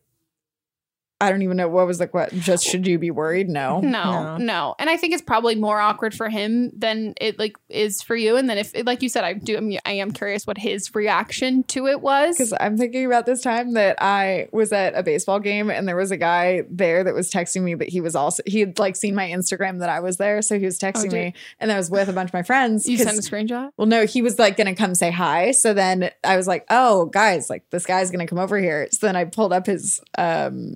[1.20, 2.40] I don't even know what was the question.
[2.42, 3.48] Just should you be worried?
[3.58, 7.58] No, No, no, And I think it's probably more awkward for him than it like
[7.70, 8.36] is for you.
[8.36, 11.64] And then if, like you said, I do, I'm, I am curious what his reaction
[11.64, 12.36] to it was.
[12.38, 15.96] Because I'm thinking about this time that I was at a baseball game and there
[15.96, 18.96] was a guy there that was texting me but he was also he had like
[18.96, 21.78] seen my Instagram that I was there, so he was texting did- me and I
[21.78, 22.88] was with a bunch of my friends.
[22.88, 23.72] you sent a screenshot.
[23.78, 25.52] Well, no, he was like gonna come say hi.
[25.52, 28.88] So then I was like, oh, guys, like this guy's gonna come over here.
[28.92, 30.76] So then I pulled up his um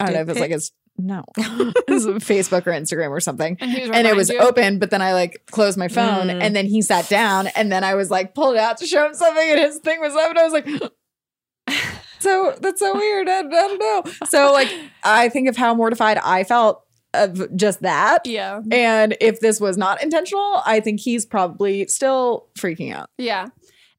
[0.00, 3.56] I don't know if it's like his no his Facebook or Instagram or something.
[3.60, 4.38] And, And it was you?
[4.38, 6.42] open, but then I like closed my phone Mm.
[6.42, 9.14] and then he sat down and then I was like pulled out to show him
[9.14, 10.68] something and his thing was up and I was like
[12.18, 13.28] so that's so weird.
[13.28, 14.12] I, I don't know.
[14.28, 14.72] So like
[15.04, 16.82] I think of how mortified I felt
[17.14, 18.26] of just that.
[18.26, 18.60] Yeah.
[18.70, 23.08] And if this was not intentional, I think he's probably still freaking out.
[23.18, 23.46] Yeah.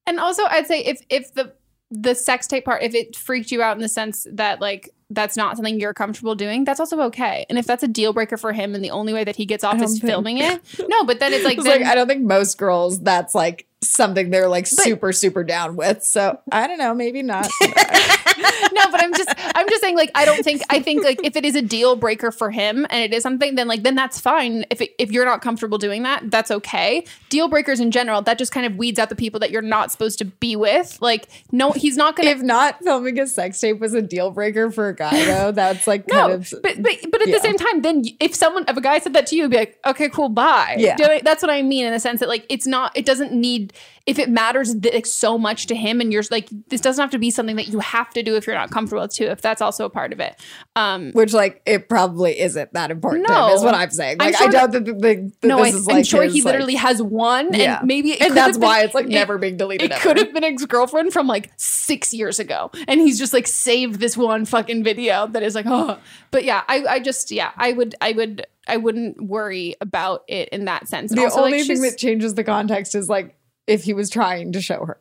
[0.05, 1.53] And also I'd say if if the
[1.91, 5.35] the sex tape part, if it freaked you out in the sense that like that's
[5.35, 7.45] not something you're comfortable doing, that's also okay.
[7.49, 9.63] And if that's a deal breaker for him and the only way that he gets
[9.63, 12.07] off is think- filming it, no, but then it's like, It's then, like I don't
[12.07, 16.03] think most girls that's like something they're like But- super super down with.
[16.03, 17.47] So I don't know, maybe not.
[17.61, 21.35] no, but I'm just I'm just saying like I don't think I think like if
[21.35, 24.19] it is a deal breaker for him and it is something then like then that's
[24.19, 24.65] fine.
[24.69, 27.05] If it, if you're not comfortable doing that, that's okay.
[27.29, 29.91] Deal breakers in general, that just kind of weeds out the people that you're not
[29.91, 30.97] supposed to be with.
[31.01, 34.31] Like no, he's not going to if not filming a sex tape was a deal
[34.31, 37.35] breaker for a guy though, that's like kind No, of but but but at yeah.
[37.35, 39.57] the same time, then if someone if a guy said that to you, you'd be
[39.57, 40.75] like, okay, cool, bye.
[40.77, 40.95] Yeah.
[40.95, 43.31] Do I- that's what I mean in the sense that like it's not, it doesn't
[43.33, 43.68] need
[44.05, 47.29] if it matters so much to him, and you're like, this doesn't have to be
[47.31, 49.25] something that you have to do if you're not comfortable too.
[49.25, 50.39] If that's also a part of it,
[50.75, 53.53] um, which like it probably isn't that important to him, No.
[53.53, 54.17] is what I'm saying.
[54.19, 54.99] I'm Like sure I doubt that, the, the,
[55.41, 57.79] that no, this I, I'm like sure his, he like- literally has one, Yeah.
[57.79, 60.17] and maybe it And that's been- why it's, like, it- never being deleted It could
[60.17, 64.17] have been ex girlfriend from like six years ago, and he's just like saved this
[64.17, 65.97] one fucking video that is like, oh,
[66.31, 70.49] but yeah, I, I just yeah, I would, I would, I wouldn't worry about it
[70.49, 71.11] in that sense.
[71.13, 73.35] The also, only like, thing that changes the context is like
[73.69, 74.99] if he was trying to show her.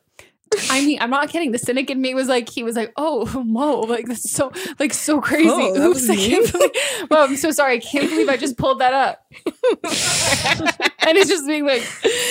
[0.71, 1.51] I mean, I'm not kidding.
[1.51, 4.93] The cynic in me was like, he was like, oh, whoa, like that's so, like
[4.93, 5.49] so crazy.
[5.49, 6.71] Oh, that Oops, I can't believe.
[7.09, 7.75] Well, I'm so sorry.
[7.75, 9.25] I can't believe I just pulled that up.
[9.45, 11.81] and it's just being like,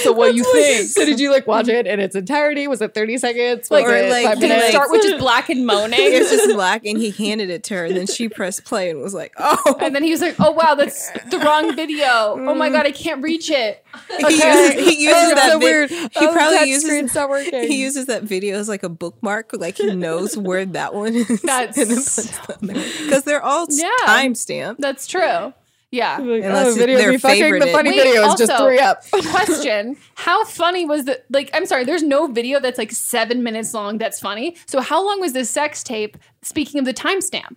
[0.02, 0.88] so what you like- think?
[0.90, 2.66] So did you like watch it in its entirety?
[2.68, 3.70] Was it 30 seconds?
[3.70, 4.70] Like, Was Or, it like, five did it minutes?
[4.70, 5.98] start with just black and moaning?
[6.00, 9.00] It's just black, and he handed it to her, and then she pressed play and
[9.00, 12.04] was like, "Oh." And then he was like, "Oh wow, that's the wrong video.
[12.38, 13.84] Oh my god, I can't reach it."
[14.18, 15.90] He uses, he uses Oh, that so vi- weird.
[15.90, 17.62] He Oh, probably touch uses screen's not working.
[17.68, 21.40] He uses that video as like a bookmark, like he knows where that one is.
[21.42, 23.88] That's- because they're all Yeah.
[24.04, 24.80] time stamped.
[24.80, 25.54] That's true.
[25.90, 26.18] Yeah.
[26.18, 27.58] Like, Unless oh, it's video their fucking.
[27.60, 29.02] The funny Wait, video is just three up.
[29.10, 31.48] Question: How funny was the like?
[31.54, 33.96] I'm sorry, there's no video that's like seven minutes long.
[33.96, 34.56] That's funny.
[34.66, 36.18] So how long was this sex tape?
[36.42, 37.56] Speaking of the timestamp,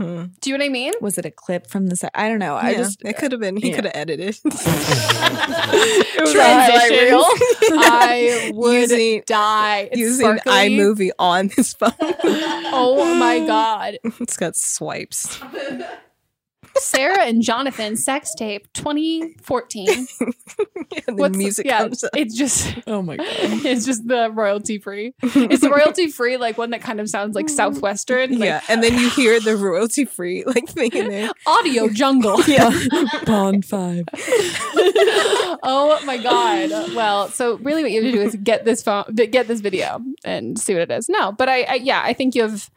[0.00, 0.24] Hmm.
[0.40, 0.94] do you know what I mean?
[1.02, 2.10] Was it a clip from the set?
[2.14, 2.54] I don't know.
[2.54, 3.58] I just it could have been.
[3.58, 3.76] He yeah.
[3.76, 4.34] could have edited.
[4.44, 4.44] it
[6.22, 6.40] was a.
[7.82, 9.90] I would Using- die.
[9.92, 10.52] It's using sparkly.
[10.52, 11.92] iMovie on his phone.
[12.72, 13.98] Oh my god.
[14.04, 15.38] it's got swipes.
[16.80, 20.06] Sarah and Jonathan sex tape 2014.
[21.06, 22.10] And then What's music yeah, comes up.
[22.16, 23.26] It's just Oh my god.
[23.30, 25.14] it's just the royalty free.
[25.22, 28.38] It's the royalty free like one that kind of sounds like southwestern.
[28.38, 31.30] Like, yeah, and then you hear the royalty free like thing in there.
[31.46, 32.42] audio jungle.
[32.42, 32.70] Yeah.
[33.24, 34.04] Bond five.
[35.62, 36.70] oh my god.
[36.94, 40.00] Well, so really, what you have to do is get this phone, get this video,
[40.24, 41.08] and see what it is.
[41.08, 42.70] No, but I, I yeah, I think you have.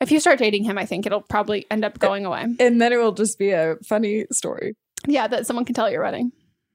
[0.00, 2.46] If you start dating him, I think it'll probably end up going away.
[2.58, 4.74] And then it will just be a funny story.
[5.06, 6.32] Yeah, that someone can tell at your wedding.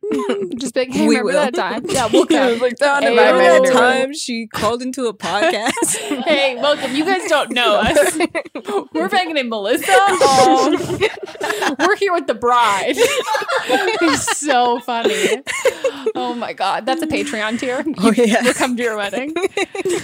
[0.07, 0.49] Hmm.
[0.59, 1.51] Just be like, hey, We remember will.
[1.51, 1.85] that time?
[1.89, 2.59] Yeah, we'll come.
[2.59, 5.95] like down Hey, in my remember Remember that that time she called into a podcast?
[6.25, 6.95] hey, welcome.
[6.95, 8.15] You guys don't know us.
[8.93, 9.85] We're banging in Melissa.
[9.89, 10.99] Oh,
[11.79, 12.93] we're here with the bride.
[12.97, 15.41] it's so funny.
[16.13, 17.83] Oh my god, that's a Patreon tier.
[17.97, 18.43] Oh, yeah.
[18.43, 19.33] we'll come to your wedding.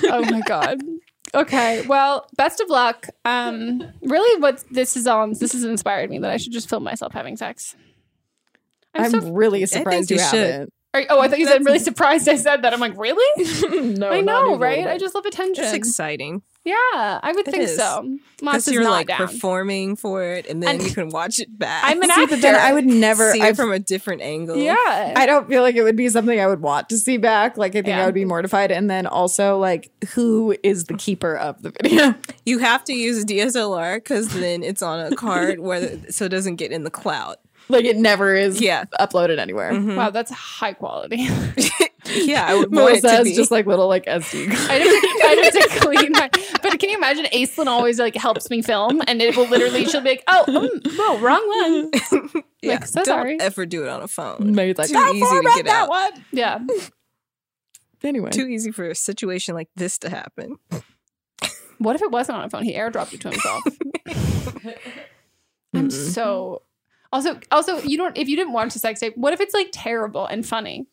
[0.05, 0.80] Oh my god.
[1.34, 3.08] Okay, well, best of luck.
[3.24, 6.84] Um, really, what this is on, this has inspired me that I should just film
[6.84, 7.76] myself having sex.
[8.94, 9.32] I'm, I'm, so.
[9.32, 10.52] really surprised you you, should.
[10.52, 10.74] haven't.
[10.94, 12.74] Are- oh, I thought you said really surprised I said that.
[12.74, 13.94] I'm like, really?
[13.98, 14.86] no, I know, right?
[14.88, 15.64] I just love attention.
[15.64, 16.42] It's exciting.
[16.64, 17.76] Yeah, I would It think is.
[17.76, 18.03] so.
[18.03, 19.18] Because Moss is you're not like down.
[19.18, 21.84] performing for it and then And- you can watch it back.
[21.86, 22.68] I'm an See, but then actor.
[22.68, 23.32] I would never.
[23.32, 24.55] see I it from a different angle.
[24.57, 24.76] Yeah.
[25.16, 27.57] I don't feel like it would be something I would want to see back.
[27.57, 28.03] Like I think Yeah.
[28.03, 28.72] I would be mortified.
[28.72, 32.14] And then also like who is the keeper of the video?
[32.45, 36.26] You have to use a DSLR because then it's on a card where the, so
[36.26, 37.38] it doesn't get in the cloud.
[37.70, 38.86] like it never is Yeah.
[38.99, 39.72] uploaded anywhere.
[39.95, 41.28] Wow, that's high quality.
[42.14, 43.36] Yeah, I would Melissa to be.
[43.36, 44.47] just like little like SD.
[44.51, 44.70] cards.
[44.70, 46.30] I have, to, I have to clean my.
[46.62, 47.26] But can you imagine?
[47.34, 49.86] Aislinn always like helps me film, and it will literally.
[49.86, 53.39] She'll be like, "Oh, mm, whoa, wrong one." yeah, like, so don't sorry.
[53.39, 54.53] ever do it on a phone.
[54.53, 55.89] Maybe like Too "Don't easy to get that out.
[55.89, 56.12] one.
[56.32, 56.59] Yeah.
[58.03, 60.55] Anyway, Too easy for a situation like this to happen.
[61.78, 62.64] What if it wasn't on a phone?
[62.64, 63.64] He airdropped it to himself.
[65.74, 66.64] I'm so.
[67.14, 68.18] Also, also, you don't.
[68.18, 70.88] If you didn't watch the sex tape, what if it's like terrible and funny?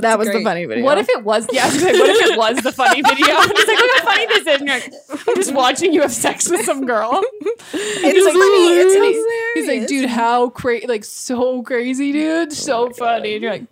[0.00, 0.84] That's that was the funny video.
[0.84, 1.46] What if it was?
[1.52, 3.26] Yeah, was like, what if it was the funny video?
[3.28, 4.60] It's like, look how funny this is.
[4.60, 7.22] And you're like, I'm just watching you have sex with some girl.
[7.74, 8.74] It's He's like, funny.
[8.74, 9.52] It's hilarious.
[9.54, 13.34] He's like, dude, how crazy, like so crazy, dude, so funny.
[13.34, 13.66] And you're like,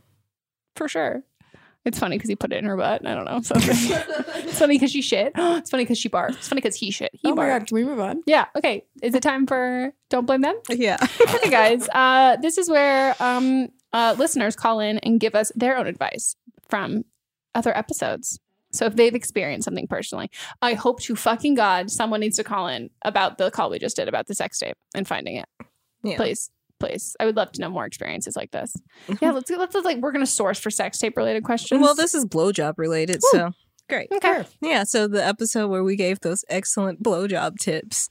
[0.77, 1.23] for sure.
[1.85, 3.07] It's funny because he put it in her butt.
[3.07, 3.41] I don't know.
[3.41, 5.33] So it's funny because she shit.
[5.37, 6.37] it's funny because she barked.
[6.37, 7.11] It's funny because he shit.
[7.14, 8.23] He Oh my god, can we move on?
[8.27, 8.47] Yeah.
[8.57, 8.85] Okay.
[9.03, 10.59] Is it time for Don't Blame Them?
[10.68, 10.99] Yeah.
[11.21, 11.89] okay, guys.
[11.89, 16.36] Uh, this is where um, uh, listeners call in and give us their own advice
[16.68, 17.05] from
[17.55, 18.38] other episodes.
[18.72, 20.30] So if they've experienced something personally,
[20.62, 23.97] I hope to fucking God someone needs to call in about the call we just
[23.97, 25.47] did about the sex tape and finding it.
[26.05, 26.16] Yeah.
[26.16, 27.16] Please, please.
[27.18, 28.74] I would love to know more experiences like this.
[29.20, 31.82] Yeah, let's let's, let's like we're gonna source for sex tape related questions.
[31.82, 33.51] Well, this is blowjob related, so
[33.88, 34.09] great.
[34.12, 34.45] okay.
[34.61, 38.09] Yeah, so the episode where we gave those excellent blowjob tips.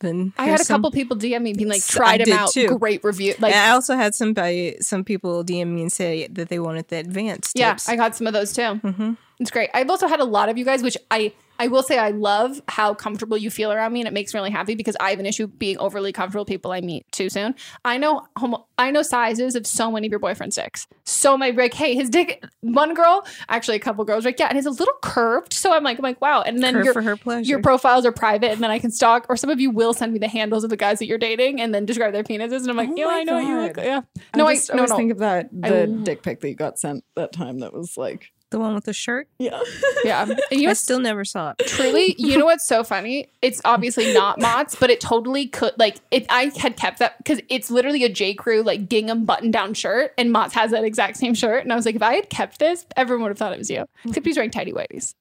[0.00, 2.68] Then I had a some- couple people DM me being like, tried them out, too.
[2.78, 3.34] great review.
[3.40, 6.86] Like, and I also had somebody, some people DM me and say that they wanted
[6.88, 7.88] the advanced yeah, tips.
[7.88, 8.62] I got some of those too.
[8.62, 9.12] mm-hmm.
[9.40, 9.70] It's great.
[9.74, 12.60] I've also had a lot of you guys, which I I will say I love
[12.68, 15.18] how comfortable you feel around me, and it makes me really happy because I have
[15.18, 17.54] an issue being overly comfortable with people I meet too soon.
[17.84, 20.86] I know homo- I know sizes of so many of your boyfriend's dicks.
[21.04, 22.44] So my like, hey, his dick.
[22.60, 25.52] One girl, actually a couple girls, like yeah, and it's a little curved.
[25.52, 26.42] So I'm like, I'm like, wow.
[26.42, 27.48] And then Curved your for her pleasure.
[27.48, 29.26] your profiles are private, and then I can stalk.
[29.28, 31.60] Or some of you will send me the handles of the guys that you're dating,
[31.60, 33.74] and then describe their penises, and I'm like, Oh yeah, I know what you look.
[33.74, 33.84] God.
[33.84, 34.00] Yeah,
[34.36, 34.96] no, I I, no, always no.
[34.96, 37.96] think of that the w- dick pic that you got sent that time that was
[37.96, 39.28] like the one with the shirt.
[39.38, 39.60] yeah.
[40.04, 40.24] yeah.
[40.50, 41.66] And you I still never saw it.
[41.66, 45.96] truly you know what's so funny it's obviously not mott's but it totally could like
[46.10, 49.74] if i had kept that because it's literally a j crew like gingham button down
[49.74, 52.30] shirt and mott's has that exact same shirt and i was like if i had
[52.30, 53.86] kept this everyone would have thought it was you mm.
[54.06, 55.14] except he's wearing tidy whities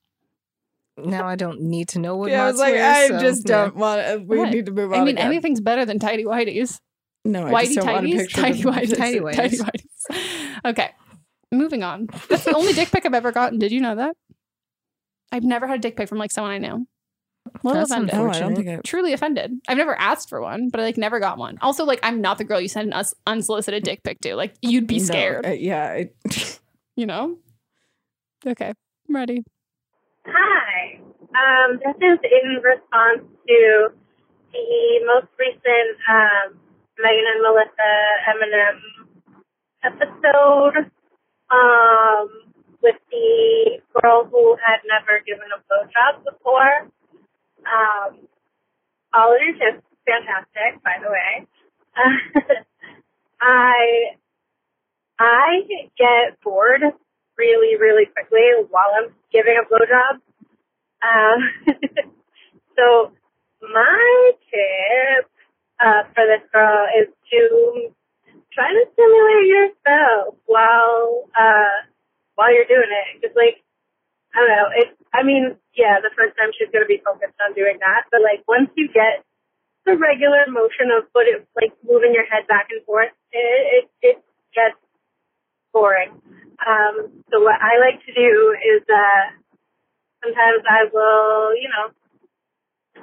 [0.98, 2.32] Now I don't need to know what.
[2.32, 3.56] yeah, I was like, wears, I so, just yeah.
[3.66, 4.02] don't want.
[4.08, 4.50] to We What?
[4.50, 5.00] need to move on.
[5.00, 5.28] i mean again.
[5.28, 6.80] anything's better than tidy whities
[7.26, 9.62] No, I whitey just don't want to picture tidy the- whities Tidy tidy whities.
[9.62, 10.90] whities okay
[11.52, 14.16] moving on that's the only dick pic i've ever gotten did you know that
[15.32, 16.86] i've never had a dick pic from like someone i know
[17.45, 18.76] a little That's offended No, I don't think I.
[18.84, 19.54] truly offended.
[19.70, 21.58] I've never asked for one, but I like never got one.
[21.62, 24.36] Also, like I'm not the girl you send an us- unsolicited dick pic to.
[24.36, 26.10] Like you'd be no, scared, uh, yeah, I,
[26.98, 27.38] you know?
[28.45, 28.68] Okay,
[29.08, 29.45] I'm ready.
[30.26, 31.00] Hi.
[31.22, 33.88] Um, this is in response to
[34.52, 36.60] the most recent um,
[37.00, 37.91] Megan and Melissa
[38.28, 38.82] Eminem
[39.84, 40.91] episode
[41.52, 42.30] um,
[42.82, 46.89] with the girl who had never given a blowjob before.
[47.66, 48.28] Um,
[49.14, 51.48] all of your tips, fantastic, by the way.
[53.41, 54.18] I
[55.20, 55.62] I
[55.98, 56.82] get bored
[57.38, 60.22] really, really quickly while I'm giving a blowjob.
[61.02, 61.76] Um,
[62.78, 63.12] so
[63.62, 65.30] my tip
[65.80, 67.93] uh, for this girl is to
[68.58, 71.86] try to stimulate yourself while uh,
[72.34, 73.22] while you're doing it.
[73.22, 73.62] Just like,
[74.34, 74.68] I don't know.
[74.74, 78.10] It, I mean, yeah, the first time she's to be focused on doing that.
[78.10, 79.22] But like, once you get
[79.86, 84.18] the regular motion of foot, like moving your head back and forth, it, it, it
[84.58, 84.82] gets
[85.70, 86.18] boring.
[86.58, 89.38] Um, so what I like to do is, uh,
[90.26, 91.93] sometimes I will, you know,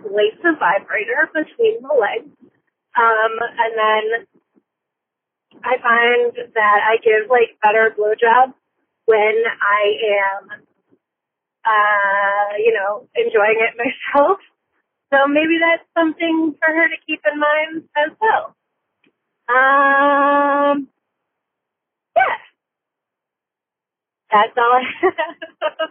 [0.03, 2.35] place the vibrator between the legs.
[2.99, 4.05] Um, and then
[5.63, 8.55] I find that I give like better blowjobs
[9.07, 9.83] when I
[10.19, 10.61] am,
[11.65, 13.77] uh, you know, enjoying it
[14.15, 14.39] myself.
[15.13, 18.57] So maybe that's something for her to keep in mind as well.
[19.49, 20.89] Um,
[22.17, 22.37] yeah.
[24.33, 25.91] That's all I have.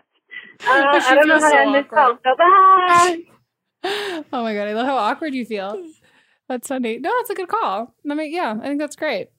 [0.65, 2.17] Uh, I don't know how to so end this call.
[2.23, 3.17] So bye.
[4.31, 5.83] Oh my god, I love how awkward you feel.
[6.47, 7.01] That's so neat.
[7.01, 7.93] No, it's a good call.
[8.09, 9.29] I mean, yeah, I think that's great.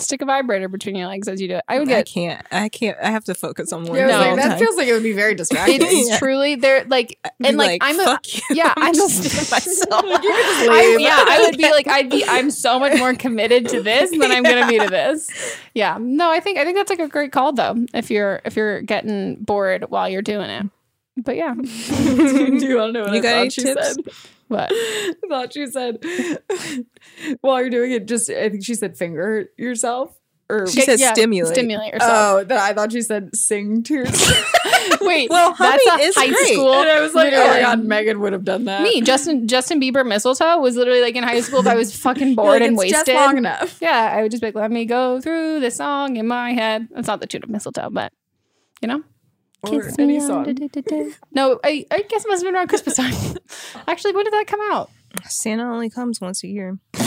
[0.00, 1.64] Stick a vibrator between your legs as you do it.
[1.68, 1.98] I would get.
[1.98, 2.46] I can't.
[2.50, 2.96] I can't.
[3.02, 3.96] I have to focus on one.
[3.96, 4.58] Yeah, I like, that time.
[4.58, 5.80] feels like it would be very distracting.
[5.82, 6.18] It's Yeah.
[6.18, 8.40] truly they're like and like, I'm a fuck you.
[8.56, 10.04] yeah I'm a, just myself.
[10.04, 14.10] I, yeah I would be like I'd be I'm so much more committed to this
[14.10, 15.30] than I'm gonna be to this
[15.74, 18.56] yeah no I think I think that's like a great call though if you're if
[18.56, 20.66] you're getting bored while you're doing it
[21.16, 21.62] but yeah do
[22.66, 23.86] you want to know what You I got thought she tips?
[23.94, 23.96] said?
[24.48, 26.04] what I thought she said
[27.40, 30.16] while you're doing it, just I think she said finger yourself.
[30.48, 31.54] Or She said Yeah, stimulate.
[31.54, 35.00] stimulate oh, yourself Oh, that I thought she said sing to yourself.
[35.02, 36.54] wait Well, that's a is high great.
[36.54, 37.60] school and I was like, oh my literally.
[37.62, 38.82] god, Megan would have done that.
[38.82, 42.34] me Justin Justin Bieber mistletoe was literally like in high school if I was fucking
[42.34, 43.78] bored like, and it's wasted long enough.
[43.80, 46.88] Yeah, I would just be like, let me go through this song in my head.
[46.90, 48.12] That's not the tune of mistletoe, but
[48.82, 49.04] you know.
[49.62, 50.44] Or Kiss any on song.
[50.44, 51.12] du-du-du-du.
[51.32, 53.14] No, I, I guess it must have been around Christmas time.
[53.86, 54.90] Actually, when did that come out?
[55.28, 56.78] Santa only comes once a year.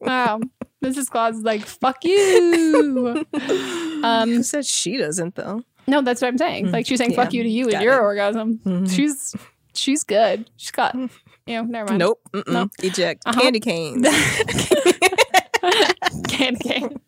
[0.00, 0.40] Wow.
[0.84, 1.08] Mrs.
[1.08, 3.24] Claus is like, fuck you.
[4.02, 5.62] Um, Who said she doesn't though?
[5.86, 6.70] no, that's what I'm saying.
[6.72, 8.00] Like she's saying fuck you to you in got your it.
[8.02, 8.58] orgasm.
[8.64, 8.90] Mhm.
[8.94, 9.34] She's
[9.74, 10.50] she's good.
[10.56, 11.08] She's got you
[11.48, 11.98] know, never mind.
[12.00, 12.20] Nope.
[12.32, 12.52] Mm-mm.
[12.52, 12.68] No.
[12.82, 13.22] Eject.
[13.26, 13.40] Uh-huh.
[13.40, 14.06] Candy canes.
[16.28, 17.00] Candy cane.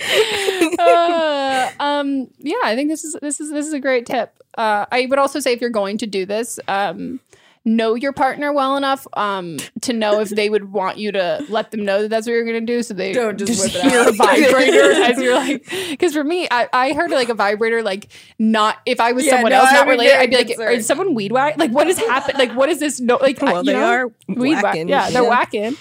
[0.78, 4.32] uh, um, yeah, I think this is this is this is a great tip.
[4.56, 7.20] Uh, I would also say if you're going to do this, um,
[7.64, 11.70] know your partner well enough um, to know if they would want you to let
[11.70, 12.82] them know that that's what you're going to do.
[12.82, 14.08] So they Don't just whip it hear out.
[14.08, 15.64] a vibrator as you're like.
[15.90, 19.32] Because for me, I, I heard like a vibrator like not if I was Yeah,
[19.32, 20.76] someone no, else not related, I'd be like, concerned.
[20.76, 21.56] is someone weed whack?
[21.56, 22.38] Like what has happened?
[22.38, 23.00] Like what is this?
[23.00, 23.86] No, like I- Well, you they know?
[23.86, 24.62] are weed whack.
[24.64, 24.88] whacking.
[24.88, 25.28] Yeah, they're Yeah.
[25.28, 25.76] whacking.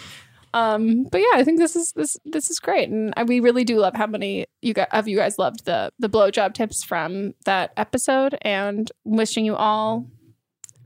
[0.54, 3.64] Um, but yeah, I think this is this this is great, and I, we really
[3.64, 7.34] do love how many you guys of you guys loved the the blowjob tips from
[7.46, 10.06] that episode, and wishing you all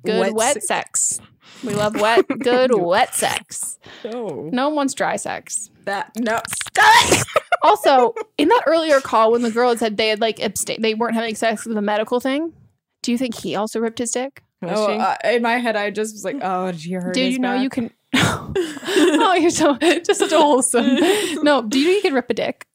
[0.05, 1.19] good wet, Wet sex.
[1.63, 3.77] We love wet, good wet sex.
[4.03, 5.69] No, No one wants dry sex.
[5.85, 6.39] that no.
[6.47, 7.27] Stop.
[7.63, 10.93] Also, in that earlier call, when the girl had said they had like abstain, they
[10.93, 12.53] weren't having sex with a medical thing.
[13.01, 14.43] Do you think he also ripped his dick?
[14.61, 17.15] Oh, uh, in my head, I just was like, oh, did you hurt?
[17.15, 17.91] Did you know you can?
[18.15, 20.95] oh, you're so just such a wholesome.
[21.43, 22.65] No, do you know you can rip a dick?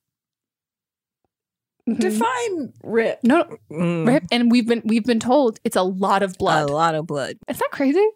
[1.88, 1.98] Mhm.
[1.98, 3.18] define rip?
[3.24, 4.06] No, Mm.
[4.06, 6.70] rip, and we've been we've been told it's a lot of blood.
[6.70, 7.36] A lot of blood.
[7.48, 8.06] Is that crazy?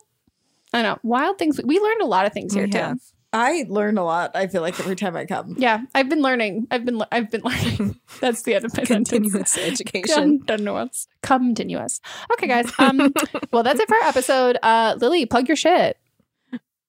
[0.73, 1.61] I know wild things.
[1.64, 2.79] We learned a lot of things here We too.
[2.79, 2.99] have.
[3.33, 4.31] I learn a lot.
[4.37, 5.57] I feel like every time I come.
[5.59, 6.69] Yeah, I've been learning.
[6.71, 7.99] I've been I've been learning.
[8.21, 9.11] That's the end of my sentence.
[9.11, 10.41] Continuous education.
[10.47, 11.09] Continuous.
[11.23, 12.01] Continuous.
[12.35, 12.71] Okay, guys.
[12.79, 13.12] Um.
[13.53, 14.59] well, that's it for our episode.
[14.62, 15.99] Uh, Lily, plug your shit.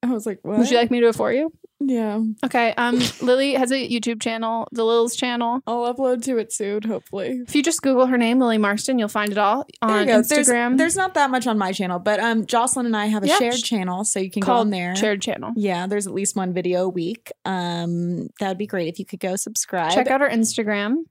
[0.03, 0.59] I was like, what?
[0.59, 1.51] Would you like me to do it for you?
[1.79, 2.73] Yeah, Okay.
[2.75, 5.61] Um, Lily has a YouTube channel, the Lil's channel.
[5.67, 6.81] I'll upload to it soon.
[6.81, 7.41] Hopefully.
[7.47, 10.21] If you just Google her name, Lily Marston, you'll find it all on go.
[10.23, 10.77] There's- Instagram.
[10.79, 13.37] There's, not that much on my channel, but um, Jocelyn and I have a Yeah.
[13.37, 14.95] shared channel, so you can go called on there.
[14.95, 15.51] Shared Channel.
[15.55, 17.31] Yeah, there's at least one video a week.
[17.45, 19.91] Um, that would be great if you could go subscribe.
[19.93, 21.03] Check out our Instagram.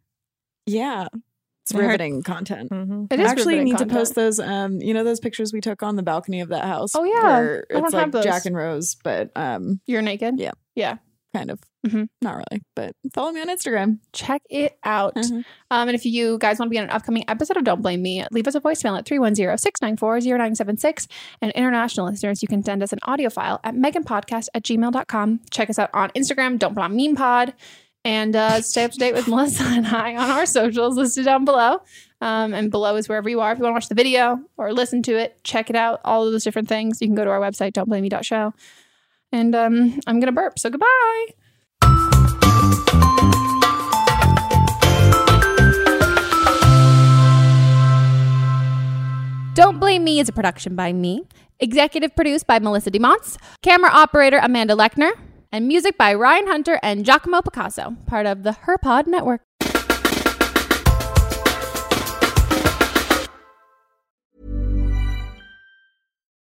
[0.67, 1.07] Yeah,
[1.67, 2.71] it's I heard- riveting content.
[2.71, 3.13] Mhm.
[3.13, 3.91] It I is actually need content.
[3.91, 4.39] to post those.
[4.41, 6.95] Um, you know those pictures we took on the balcony of that house.
[6.95, 7.23] Oh, yeah.
[7.23, 8.25] where I don't it's have like those.
[8.25, 10.39] Jack and Rose, but um, You're naked.
[10.39, 10.53] Yeah.
[10.75, 10.97] Yeah.
[11.35, 12.09] kind of, Mhm.
[12.23, 12.63] not really.
[12.75, 13.99] But follow me on Instagram.
[14.15, 15.15] Check it out.
[15.17, 15.45] Mhm.
[15.71, 18.01] Um, and if you guys want to be on an upcoming episode of Don't Blame
[18.01, 21.09] Me, leave us a voicemail at 310-694-0976.
[21.43, 25.41] And international listeners, you can send us an audio file at meganpodcast at gmail.com.
[25.51, 27.55] Check us out on Instagram, Don't Put On Meme Pod.
[28.07, 31.45] And uh, stay up to date with Melissa and I on our socials listed down
[31.45, 31.81] below.
[32.21, 33.51] Um, and below is wherever you are.
[33.51, 36.01] If you want to watch the video or listen to it, check it out.
[36.05, 37.03] All of those different things.
[37.03, 38.55] You can go to our website, don'tblameme.show.
[39.33, 40.57] And um, I'm going to burp.
[40.57, 41.27] So goodbye.
[49.55, 51.25] Don't Blame Me is a production by me,
[51.59, 55.11] executive produced by Melissa DeMonts, camera operator Amanda Lechner,
[55.53, 59.46] and music by Ryan Hunter and Giacomo Picasso, part of the HerPod Network.